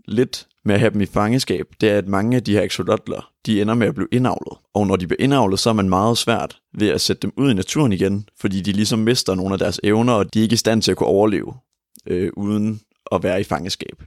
lidt 0.08 0.46
med 0.64 0.74
at 0.74 0.80
have 0.80 0.92
dem 0.92 1.00
i 1.00 1.06
fangeskab, 1.06 1.66
det 1.80 1.88
er, 1.90 1.98
at 1.98 2.08
mange 2.08 2.36
af 2.36 2.44
de 2.44 2.52
her 2.52 2.62
axolotler, 2.62 3.30
de 3.46 3.62
ender 3.62 3.74
med 3.74 3.86
at 3.86 3.94
blive 3.94 4.08
indavlet. 4.12 4.58
Og 4.74 4.86
når 4.86 4.96
de 4.96 5.06
bliver 5.06 5.22
indavlet, 5.22 5.58
så 5.58 5.70
er 5.70 5.74
man 5.74 5.88
meget 5.88 6.18
svært 6.18 6.58
ved 6.78 6.88
at 6.88 7.00
sætte 7.00 7.22
dem 7.22 7.32
ud 7.36 7.50
i 7.50 7.54
naturen 7.54 7.92
igen, 7.92 8.28
fordi 8.40 8.60
de 8.60 8.72
ligesom 8.72 8.98
mister 8.98 9.34
nogle 9.34 9.52
af 9.52 9.58
deres 9.58 9.80
evner, 9.84 10.12
og 10.12 10.34
de 10.34 10.38
er 10.38 10.42
ikke 10.42 10.54
i 10.54 10.56
stand 10.56 10.82
til 10.82 10.90
at 10.90 10.96
kunne 10.96 11.06
overleve 11.06 11.54
øh, 12.06 12.30
uden 12.36 12.80
at 13.12 13.22
være 13.22 13.40
i 13.40 13.44
fangeskab. 13.44 14.02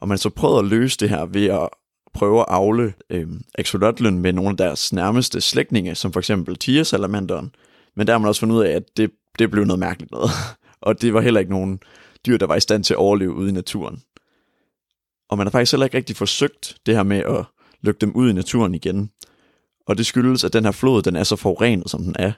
Og 0.00 0.08
man 0.08 0.18
så 0.18 0.30
prøvede 0.30 0.58
at 0.58 0.64
løse 0.64 0.98
det 0.98 1.08
her 1.08 1.26
ved 1.26 1.46
at 1.46 1.68
prøve 2.14 2.40
at 2.40 2.46
avle 2.48 2.94
øh, 3.10 3.28
axolotlen 3.58 4.18
med 4.18 4.32
nogle 4.32 4.50
af 4.50 4.56
deres 4.56 4.92
nærmeste 4.92 5.40
slægtninge, 5.40 5.94
som 5.94 6.12
for 6.12 6.20
eksempel 6.20 6.56
tigersalamanderen, 6.56 7.54
men 7.96 8.06
der 8.06 8.12
har 8.12 8.18
man 8.18 8.28
også 8.28 8.40
fundet 8.40 8.56
ud 8.56 8.62
af, 8.62 8.70
at 8.70 8.96
det, 8.96 9.10
det 9.38 9.50
blev 9.50 9.64
noget 9.64 9.78
mærkeligt 9.78 10.10
noget. 10.10 10.30
og 10.86 11.02
det 11.02 11.14
var 11.14 11.20
heller 11.20 11.40
ikke 11.40 11.52
nogen 11.52 11.80
dyr, 12.26 12.36
der 12.36 12.46
var 12.46 12.56
i 12.56 12.60
stand 12.60 12.84
til 12.84 12.94
at 12.94 12.98
overleve 12.98 13.34
ude 13.34 13.48
i 13.48 13.52
naturen. 13.52 14.02
Og 15.28 15.38
man 15.38 15.46
har 15.46 15.50
faktisk 15.50 15.72
heller 15.72 15.86
ikke 15.86 15.96
rigtig 15.96 16.16
forsøgt 16.16 16.76
det 16.86 16.94
her 16.94 17.02
med 17.02 17.16
at 17.16 17.44
lukke 17.80 17.98
dem 18.00 18.16
ud 18.16 18.30
i 18.30 18.32
naturen 18.32 18.74
igen. 18.74 19.10
Og 19.86 19.98
det 19.98 20.06
skyldes, 20.06 20.44
at 20.44 20.52
den 20.52 20.64
her 20.64 20.72
flod, 20.72 21.02
den 21.02 21.16
er 21.16 21.24
så 21.24 21.36
forurenet, 21.36 21.90
som 21.90 22.02
den 22.02 22.16
er. 22.18 22.32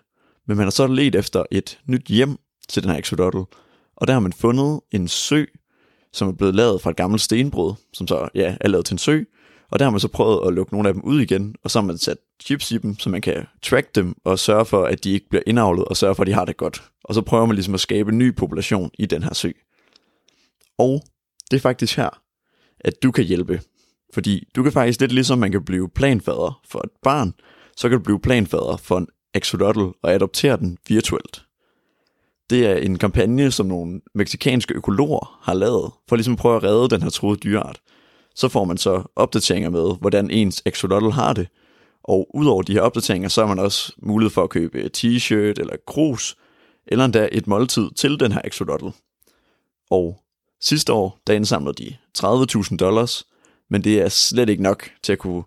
Men 0.46 0.57
man 0.57 0.66
har 0.66 0.70
så 0.70 0.87
let 0.87 1.14
efter 1.14 1.44
et 1.51 1.79
nyt 1.87 2.07
hjem 2.07 2.37
til 2.68 2.83
den 2.83 2.90
her 2.90 2.99
axolotl. 2.99 3.38
Og 3.96 4.07
der 4.07 4.12
har 4.12 4.20
man 4.20 4.33
fundet 4.33 4.81
en 4.90 5.09
sø, 5.09 5.44
som 6.12 6.29
er 6.29 6.33
blevet 6.33 6.55
lavet 6.55 6.83
fra 6.83 6.90
et 6.90 6.96
gammelt 6.96 7.23
stenbrud, 7.23 7.75
som 7.92 8.09
så 8.09 8.29
ja, 8.35 8.57
er 8.61 8.68
lavet 8.68 8.87
til 8.87 8.94
en 8.94 8.99
sø. 8.99 9.23
Og 9.70 9.79
der 9.79 9.85
har 9.85 9.90
man 9.90 10.01
så 10.01 10.09
prøvet 10.09 10.46
at 10.46 10.55
lukke 10.55 10.73
nogle 10.73 10.88
af 10.88 10.94
dem 10.94 11.05
ud 11.05 11.20
igen, 11.20 11.55
og 11.64 11.70
så 11.70 11.81
har 11.81 11.87
man 11.87 11.99
sat 11.99 12.16
chips 12.42 12.70
i 12.70 12.79
dem, 12.79 12.99
så 12.99 13.11
man 13.11 13.20
kan 13.20 13.46
track 13.62 13.94
dem 13.94 14.14
og 14.25 14.38
sørge 14.38 14.64
for, 14.64 14.85
at 14.85 15.05
de 15.05 15.11
ikke 15.11 15.29
bliver 15.29 15.42
indavlet, 15.46 15.85
og 15.85 15.96
sørge 15.96 16.14
for, 16.14 16.23
at 16.23 16.27
de 16.27 16.33
har 16.33 16.44
det 16.44 16.57
godt. 16.57 16.83
Og 17.05 17.14
så 17.14 17.23
prøver 17.23 17.46
man 17.46 17.55
ligesom 17.55 17.75
at 17.75 17.81
skabe 17.81 18.12
en 18.12 18.18
ny 18.18 18.35
population 18.37 18.90
i 18.99 19.07
den 19.07 19.23
her 19.23 19.35
sø. 19.35 19.51
Og 20.79 21.03
det 21.51 21.57
er 21.57 21.61
faktisk 21.61 21.96
her, 21.96 22.23
at 22.81 23.03
du 23.03 23.11
kan 23.11 23.25
hjælpe. 23.25 23.61
Fordi 24.14 24.49
du 24.57 24.62
kan 24.62 24.73
faktisk 24.73 25.01
lidt 25.01 25.12
ligesom 25.12 25.38
man 25.38 25.53
kan 25.53 25.64
blive 25.64 25.88
planfader 25.88 26.61
for 26.68 26.79
et 26.79 26.90
barn, 27.03 27.35
så 27.77 27.88
kan 27.88 27.99
du 27.99 28.05
blive 28.05 28.20
planfader 28.20 28.77
for 28.77 28.99
en 28.99 29.07
axolotl 29.35 29.81
og 30.03 30.12
adoptere 30.12 30.57
den 30.57 30.79
virtuelt. 30.88 31.44
Det 32.50 32.66
er 32.66 32.76
en 32.76 32.98
kampagne, 32.98 33.50
som 33.50 33.66
nogle 33.66 34.00
meksikanske 34.14 34.74
økologer 34.74 35.38
har 35.42 35.54
lavet, 35.54 35.90
for 36.08 36.16
ligesom 36.16 36.32
at 36.32 36.38
prøve 36.38 36.56
at 36.56 36.62
redde 36.62 36.88
den 36.88 37.02
her 37.02 37.10
troede 37.10 37.36
dyreart. 37.36 37.80
Så 38.34 38.48
får 38.48 38.64
man 38.64 38.76
så 38.76 39.02
opdateringer 39.16 39.70
med, 39.70 39.96
hvordan 40.00 40.30
ens 40.30 40.62
axolotl 40.66 41.10
har 41.10 41.32
det. 41.32 41.48
Og 42.04 42.30
udover 42.34 42.62
de 42.62 42.72
her 42.72 42.80
opdateringer, 42.80 43.28
så 43.28 43.40
har 43.40 43.54
man 43.54 43.64
også 43.64 43.92
mulighed 44.02 44.30
for 44.30 44.42
at 44.42 44.50
købe 44.50 44.90
t-shirt 44.96 45.60
eller 45.60 45.76
krus, 45.86 46.36
eller 46.86 47.04
endda 47.04 47.28
et 47.32 47.46
måltid 47.46 47.90
til 47.96 48.20
den 48.20 48.32
her 48.32 48.40
axolotl. 48.44 48.86
Og 49.90 50.20
sidste 50.60 50.92
år, 50.92 51.20
der 51.26 51.32
indsamlede 51.32 51.84
de 51.84 51.96
30.000 52.18 52.76
dollars, 52.76 53.26
men 53.70 53.84
det 53.84 54.00
er 54.00 54.08
slet 54.08 54.48
ikke 54.48 54.62
nok 54.62 54.90
til 55.02 55.12
at 55.12 55.18
kunne 55.18 55.42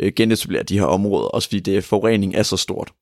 øh, 0.00 0.12
genetablere 0.16 0.62
de 0.62 0.78
her 0.78 0.86
områder, 0.86 1.28
også 1.28 1.48
fordi 1.48 1.60
det 1.60 1.84
forurening 1.84 2.34
er 2.34 2.42
så 2.42 2.56
stort. 2.56 2.92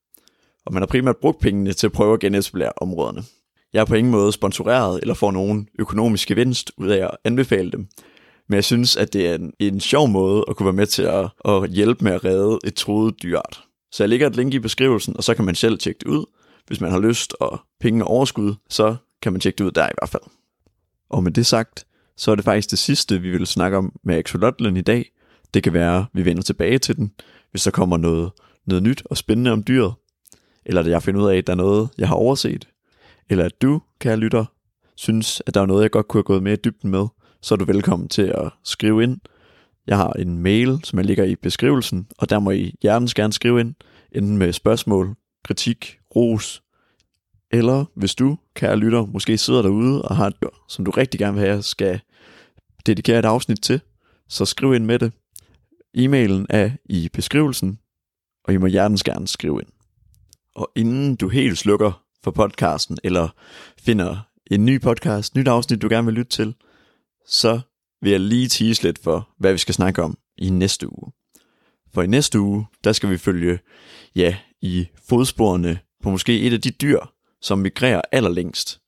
Og 0.66 0.72
man 0.72 0.82
har 0.82 0.86
primært 0.86 1.16
brugt 1.16 1.40
pengene 1.40 1.72
til 1.72 1.86
at 1.86 1.92
prøve 1.92 2.14
at 2.14 2.20
genetablere 2.20 2.72
områderne. 2.76 3.24
Jeg 3.72 3.80
er 3.80 3.84
på 3.84 3.94
ingen 3.94 4.10
måde 4.10 4.32
sponsoreret 4.32 5.00
eller 5.02 5.14
får 5.14 5.30
nogen 5.30 5.68
økonomisk 5.78 6.28
gevinst 6.28 6.72
ud 6.76 6.88
af 6.88 7.04
at 7.04 7.16
anbefale 7.24 7.70
dem, 7.70 7.88
men 8.48 8.54
jeg 8.54 8.64
synes, 8.64 8.96
at 8.96 9.12
det 9.12 9.28
er 9.28 9.34
en, 9.34 9.52
en 9.58 9.80
sjov 9.80 10.08
måde 10.08 10.44
at 10.48 10.56
kunne 10.56 10.66
være 10.66 10.72
med 10.72 10.86
til 10.86 11.02
at, 11.02 11.30
at 11.44 11.70
hjælpe 11.70 12.04
med 12.04 12.12
at 12.12 12.24
redde 12.24 12.58
et 12.64 12.74
troet 12.74 13.22
dyrt. 13.22 13.64
Så 13.92 14.02
jeg 14.02 14.08
lægger 14.08 14.26
et 14.26 14.36
link 14.36 14.54
i 14.54 14.58
beskrivelsen, 14.58 15.16
og 15.16 15.24
så 15.24 15.34
kan 15.34 15.44
man 15.44 15.54
selv 15.54 15.78
tjekke 15.78 15.98
det 15.98 16.08
ud. 16.08 16.24
Hvis 16.66 16.80
man 16.80 16.90
har 16.90 16.98
lyst 16.98 17.34
og 17.40 17.60
penge 17.80 18.04
overskud, 18.04 18.54
så 18.68 18.96
kan 19.22 19.32
man 19.32 19.40
tjekke 19.40 19.58
det 19.58 19.64
ud 19.64 19.70
der 19.70 19.86
i 19.86 19.92
hvert 19.98 20.08
fald. 20.08 20.22
Og 21.10 21.22
med 21.22 21.32
det 21.32 21.46
sagt, 21.46 21.86
så 22.16 22.30
er 22.30 22.34
det 22.34 22.44
faktisk 22.44 22.70
det 22.70 22.78
sidste, 22.78 23.20
vi 23.20 23.30
vil 23.30 23.46
snakke 23.46 23.76
om 23.76 23.92
med 24.04 24.16
Axolotlen 24.16 24.76
i 24.76 24.80
dag. 24.80 25.10
Det 25.54 25.62
kan 25.62 25.72
være, 25.72 25.98
at 25.98 26.06
vi 26.14 26.24
vender 26.24 26.42
tilbage 26.42 26.78
til 26.78 26.96
den, 26.96 27.12
hvis 27.50 27.62
der 27.62 27.70
kommer 27.70 27.96
noget, 27.96 28.30
noget 28.66 28.82
nyt 28.82 29.02
og 29.04 29.16
spændende 29.16 29.50
om 29.50 29.62
dyret. 29.62 29.94
Eller 30.66 30.80
at 30.80 30.88
jeg 30.88 31.02
finder 31.02 31.20
ud 31.22 31.30
af, 31.30 31.36
at 31.36 31.46
der 31.46 31.52
er 31.52 31.56
noget, 31.56 31.88
jeg 31.98 32.08
har 32.08 32.14
overset. 32.14 32.68
Eller 33.30 33.44
at 33.44 33.62
du, 33.62 33.82
kære 34.00 34.16
lytter, 34.16 34.44
synes, 34.96 35.42
at 35.46 35.54
der 35.54 35.60
er 35.60 35.66
noget, 35.66 35.82
jeg 35.82 35.90
godt 35.90 36.08
kunne 36.08 36.18
have 36.18 36.24
gået 36.24 36.42
mere 36.42 36.54
i 36.54 36.62
dybden 36.64 36.90
med, 36.90 37.06
så 37.42 37.54
er 37.54 37.56
du 37.56 37.64
velkommen 37.64 38.08
til 38.08 38.22
at 38.22 38.50
skrive 38.64 39.02
ind. 39.02 39.20
Jeg 39.86 39.96
har 39.96 40.12
en 40.12 40.38
mail, 40.38 40.80
som 40.84 40.98
jeg 40.98 41.06
ligger 41.06 41.24
i 41.24 41.36
beskrivelsen, 41.36 42.06
og 42.18 42.30
der 42.30 42.38
må 42.38 42.50
I 42.50 42.74
hjertens 42.82 43.14
gerne 43.14 43.32
skrive 43.32 43.60
ind, 43.60 43.74
enten 44.12 44.38
med 44.38 44.52
spørgsmål, 44.52 45.16
kritik, 45.44 45.98
ros, 46.16 46.62
eller 47.50 47.84
hvis 47.94 48.14
du, 48.14 48.38
kære 48.54 48.76
lytter, 48.76 49.06
måske 49.06 49.38
sidder 49.38 49.62
derude 49.62 50.02
og 50.02 50.16
har 50.16 50.26
et 50.26 50.42
dyr, 50.42 50.48
som 50.68 50.84
du 50.84 50.90
rigtig 50.90 51.20
gerne 51.20 51.38
vil 51.38 51.46
have, 51.48 51.62
skal 51.62 52.00
dedikere 52.86 53.18
et 53.18 53.24
afsnit 53.24 53.60
til, 53.62 53.80
så 54.28 54.44
skriv 54.44 54.74
ind 54.74 54.84
med 54.84 54.98
det. 54.98 55.12
E-mailen 55.94 56.46
er 56.50 56.70
i 56.84 57.08
beskrivelsen, 57.12 57.78
og 58.44 58.54
I 58.54 58.56
må 58.56 58.66
hjertens 58.66 59.04
gerne 59.04 59.28
skrive 59.28 59.60
ind. 59.60 59.68
Og 60.54 60.72
inden 60.76 61.16
du 61.16 61.28
helt 61.28 61.58
slukker 61.58 62.04
for 62.28 62.32
podcasten, 62.32 62.98
eller 63.04 63.28
finder 63.80 64.16
en 64.50 64.64
ny 64.64 64.80
podcast, 64.80 65.34
nyt 65.34 65.48
afsnit, 65.48 65.82
du 65.82 65.88
gerne 65.88 66.04
vil 66.04 66.14
lytte 66.14 66.30
til, 66.30 66.54
så 67.26 67.60
vil 68.02 68.10
jeg 68.10 68.20
lige 68.20 68.48
tease 68.48 68.82
lidt 68.82 68.98
for, 68.98 69.28
hvad 69.38 69.52
vi 69.52 69.58
skal 69.58 69.74
snakke 69.74 70.02
om 70.02 70.18
i 70.38 70.50
næste 70.50 70.92
uge. 70.92 71.12
For 71.94 72.02
i 72.02 72.06
næste 72.06 72.40
uge, 72.40 72.66
der 72.84 72.92
skal 72.92 73.10
vi 73.10 73.18
følge, 73.18 73.58
ja, 74.16 74.36
i 74.62 74.88
fodsporene 75.08 75.78
på 76.02 76.10
måske 76.10 76.40
et 76.40 76.52
af 76.52 76.60
de 76.60 76.70
dyr, 76.70 77.00
som 77.42 77.58
migrerer 77.58 78.02
allerlængst. 78.12 78.80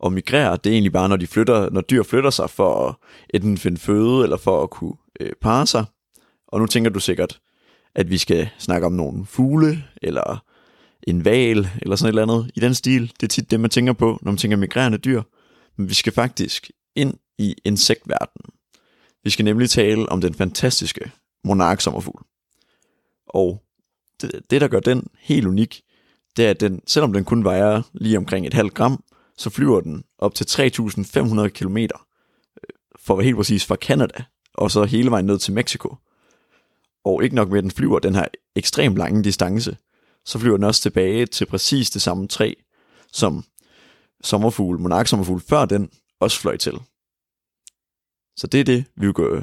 Og 0.00 0.12
migrerer, 0.12 0.56
det 0.56 0.70
er 0.70 0.74
egentlig 0.74 0.92
bare, 0.92 1.08
når, 1.08 1.16
de 1.16 1.26
flytter, 1.26 1.70
når 1.70 1.80
dyr 1.80 2.02
flytter 2.02 2.30
sig 2.30 2.50
for 2.50 2.88
at 2.88 2.94
enten 3.34 3.58
finde 3.58 3.78
føde, 3.80 4.22
eller 4.22 4.36
for 4.36 4.62
at 4.62 4.70
kunne 4.70 4.94
øh, 5.20 5.32
parre 5.40 5.66
sig. 5.66 5.84
Og 6.48 6.60
nu 6.60 6.66
tænker 6.66 6.90
du 6.90 7.00
sikkert, 7.00 7.40
at 7.94 8.10
vi 8.10 8.18
skal 8.18 8.48
snakke 8.58 8.86
om 8.86 8.92
nogle 8.92 9.26
fugle, 9.26 9.84
eller 10.02 10.51
en 11.06 11.24
val, 11.24 11.68
eller 11.82 11.96
sådan 11.96 12.08
et 12.08 12.20
eller 12.20 12.34
andet 12.34 12.50
i 12.54 12.60
den 12.60 12.74
stil. 12.74 13.12
Det 13.20 13.22
er 13.22 13.28
tit 13.28 13.50
det, 13.50 13.60
man 13.60 13.70
tænker 13.70 13.92
på, 13.92 14.18
når 14.22 14.32
man 14.32 14.38
tænker 14.38 14.56
migrerende 14.56 14.98
dyr. 14.98 15.22
Men 15.76 15.88
vi 15.88 15.94
skal 15.94 16.12
faktisk 16.12 16.70
ind 16.96 17.14
i 17.38 17.54
insektverdenen. 17.64 18.52
Vi 19.24 19.30
skal 19.30 19.44
nemlig 19.44 19.70
tale 19.70 20.08
om 20.08 20.20
den 20.20 20.34
fantastiske 20.34 21.10
monarksommerfugl. 21.44 22.22
Og 23.26 23.62
det, 24.20 24.50
det, 24.50 24.60
der 24.60 24.68
gør 24.68 24.80
den 24.80 25.06
helt 25.18 25.46
unik, 25.46 25.82
det 26.36 26.46
er, 26.46 26.50
at 26.50 26.60
den, 26.60 26.80
selvom 26.86 27.12
den 27.12 27.24
kun 27.24 27.44
vejer 27.44 27.82
lige 27.92 28.18
omkring 28.18 28.46
et 28.46 28.54
halvt 28.54 28.74
gram, 28.74 29.04
så 29.38 29.50
flyver 29.50 29.80
den 29.80 30.04
op 30.18 30.34
til 30.34 30.44
3.500 30.44 31.48
km, 31.48 31.76
øh, 31.76 31.88
for 32.96 33.14
at 33.14 33.18
være 33.18 33.24
helt 33.24 33.36
præcis 33.36 33.66
fra 33.66 33.76
Canada, 33.76 34.24
og 34.54 34.70
så 34.70 34.84
hele 34.84 35.10
vejen 35.10 35.26
ned 35.26 35.38
til 35.38 35.52
Mexico. 35.52 35.96
Og 37.04 37.24
ikke 37.24 37.36
nok 37.36 37.48
med, 37.48 37.58
at 37.58 37.64
den 37.64 37.70
flyver 37.70 37.98
den 37.98 38.14
her 38.14 38.26
ekstremt 38.56 38.96
lange 38.96 39.24
distance, 39.24 39.76
så 40.24 40.38
flyver 40.38 40.56
den 40.56 40.64
også 40.64 40.82
tilbage 40.82 41.26
til 41.26 41.46
præcis 41.46 41.90
det 41.90 42.02
samme 42.02 42.28
træ, 42.28 42.54
som 43.12 43.44
sommerfugl, 44.24 44.78
monarksommerfugl 44.78 45.40
før 45.40 45.64
den 45.64 45.90
også 46.20 46.40
fløj 46.40 46.56
til. 46.56 46.80
Så 48.36 48.46
det 48.46 48.60
er 48.60 48.64
det, 48.64 48.84
vi 48.96 49.06
vil 49.06 49.14
gå, 49.14 49.36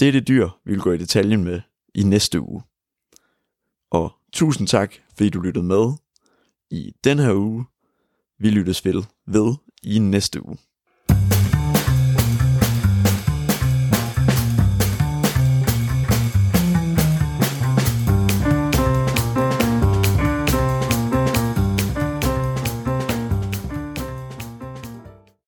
det 0.00 0.08
er 0.08 0.12
det 0.12 0.28
dyr, 0.28 0.48
vi 0.64 0.72
vil 0.72 0.80
gå 0.80 0.92
i 0.92 0.98
detaljen 0.98 1.44
med 1.44 1.60
i 1.94 2.02
næste 2.02 2.40
uge. 2.40 2.62
Og 3.90 4.12
tusind 4.32 4.68
tak, 4.68 4.94
fordi 5.16 5.30
du 5.30 5.40
lyttede 5.40 5.64
med 5.64 5.92
i 6.70 6.92
den 7.04 7.18
her 7.18 7.34
uge. 7.34 7.64
Vi 8.38 8.50
lyttes 8.50 8.84
vel 8.84 9.06
ved 9.26 9.54
i 9.82 9.98
næste 9.98 10.46
uge. 10.46 10.58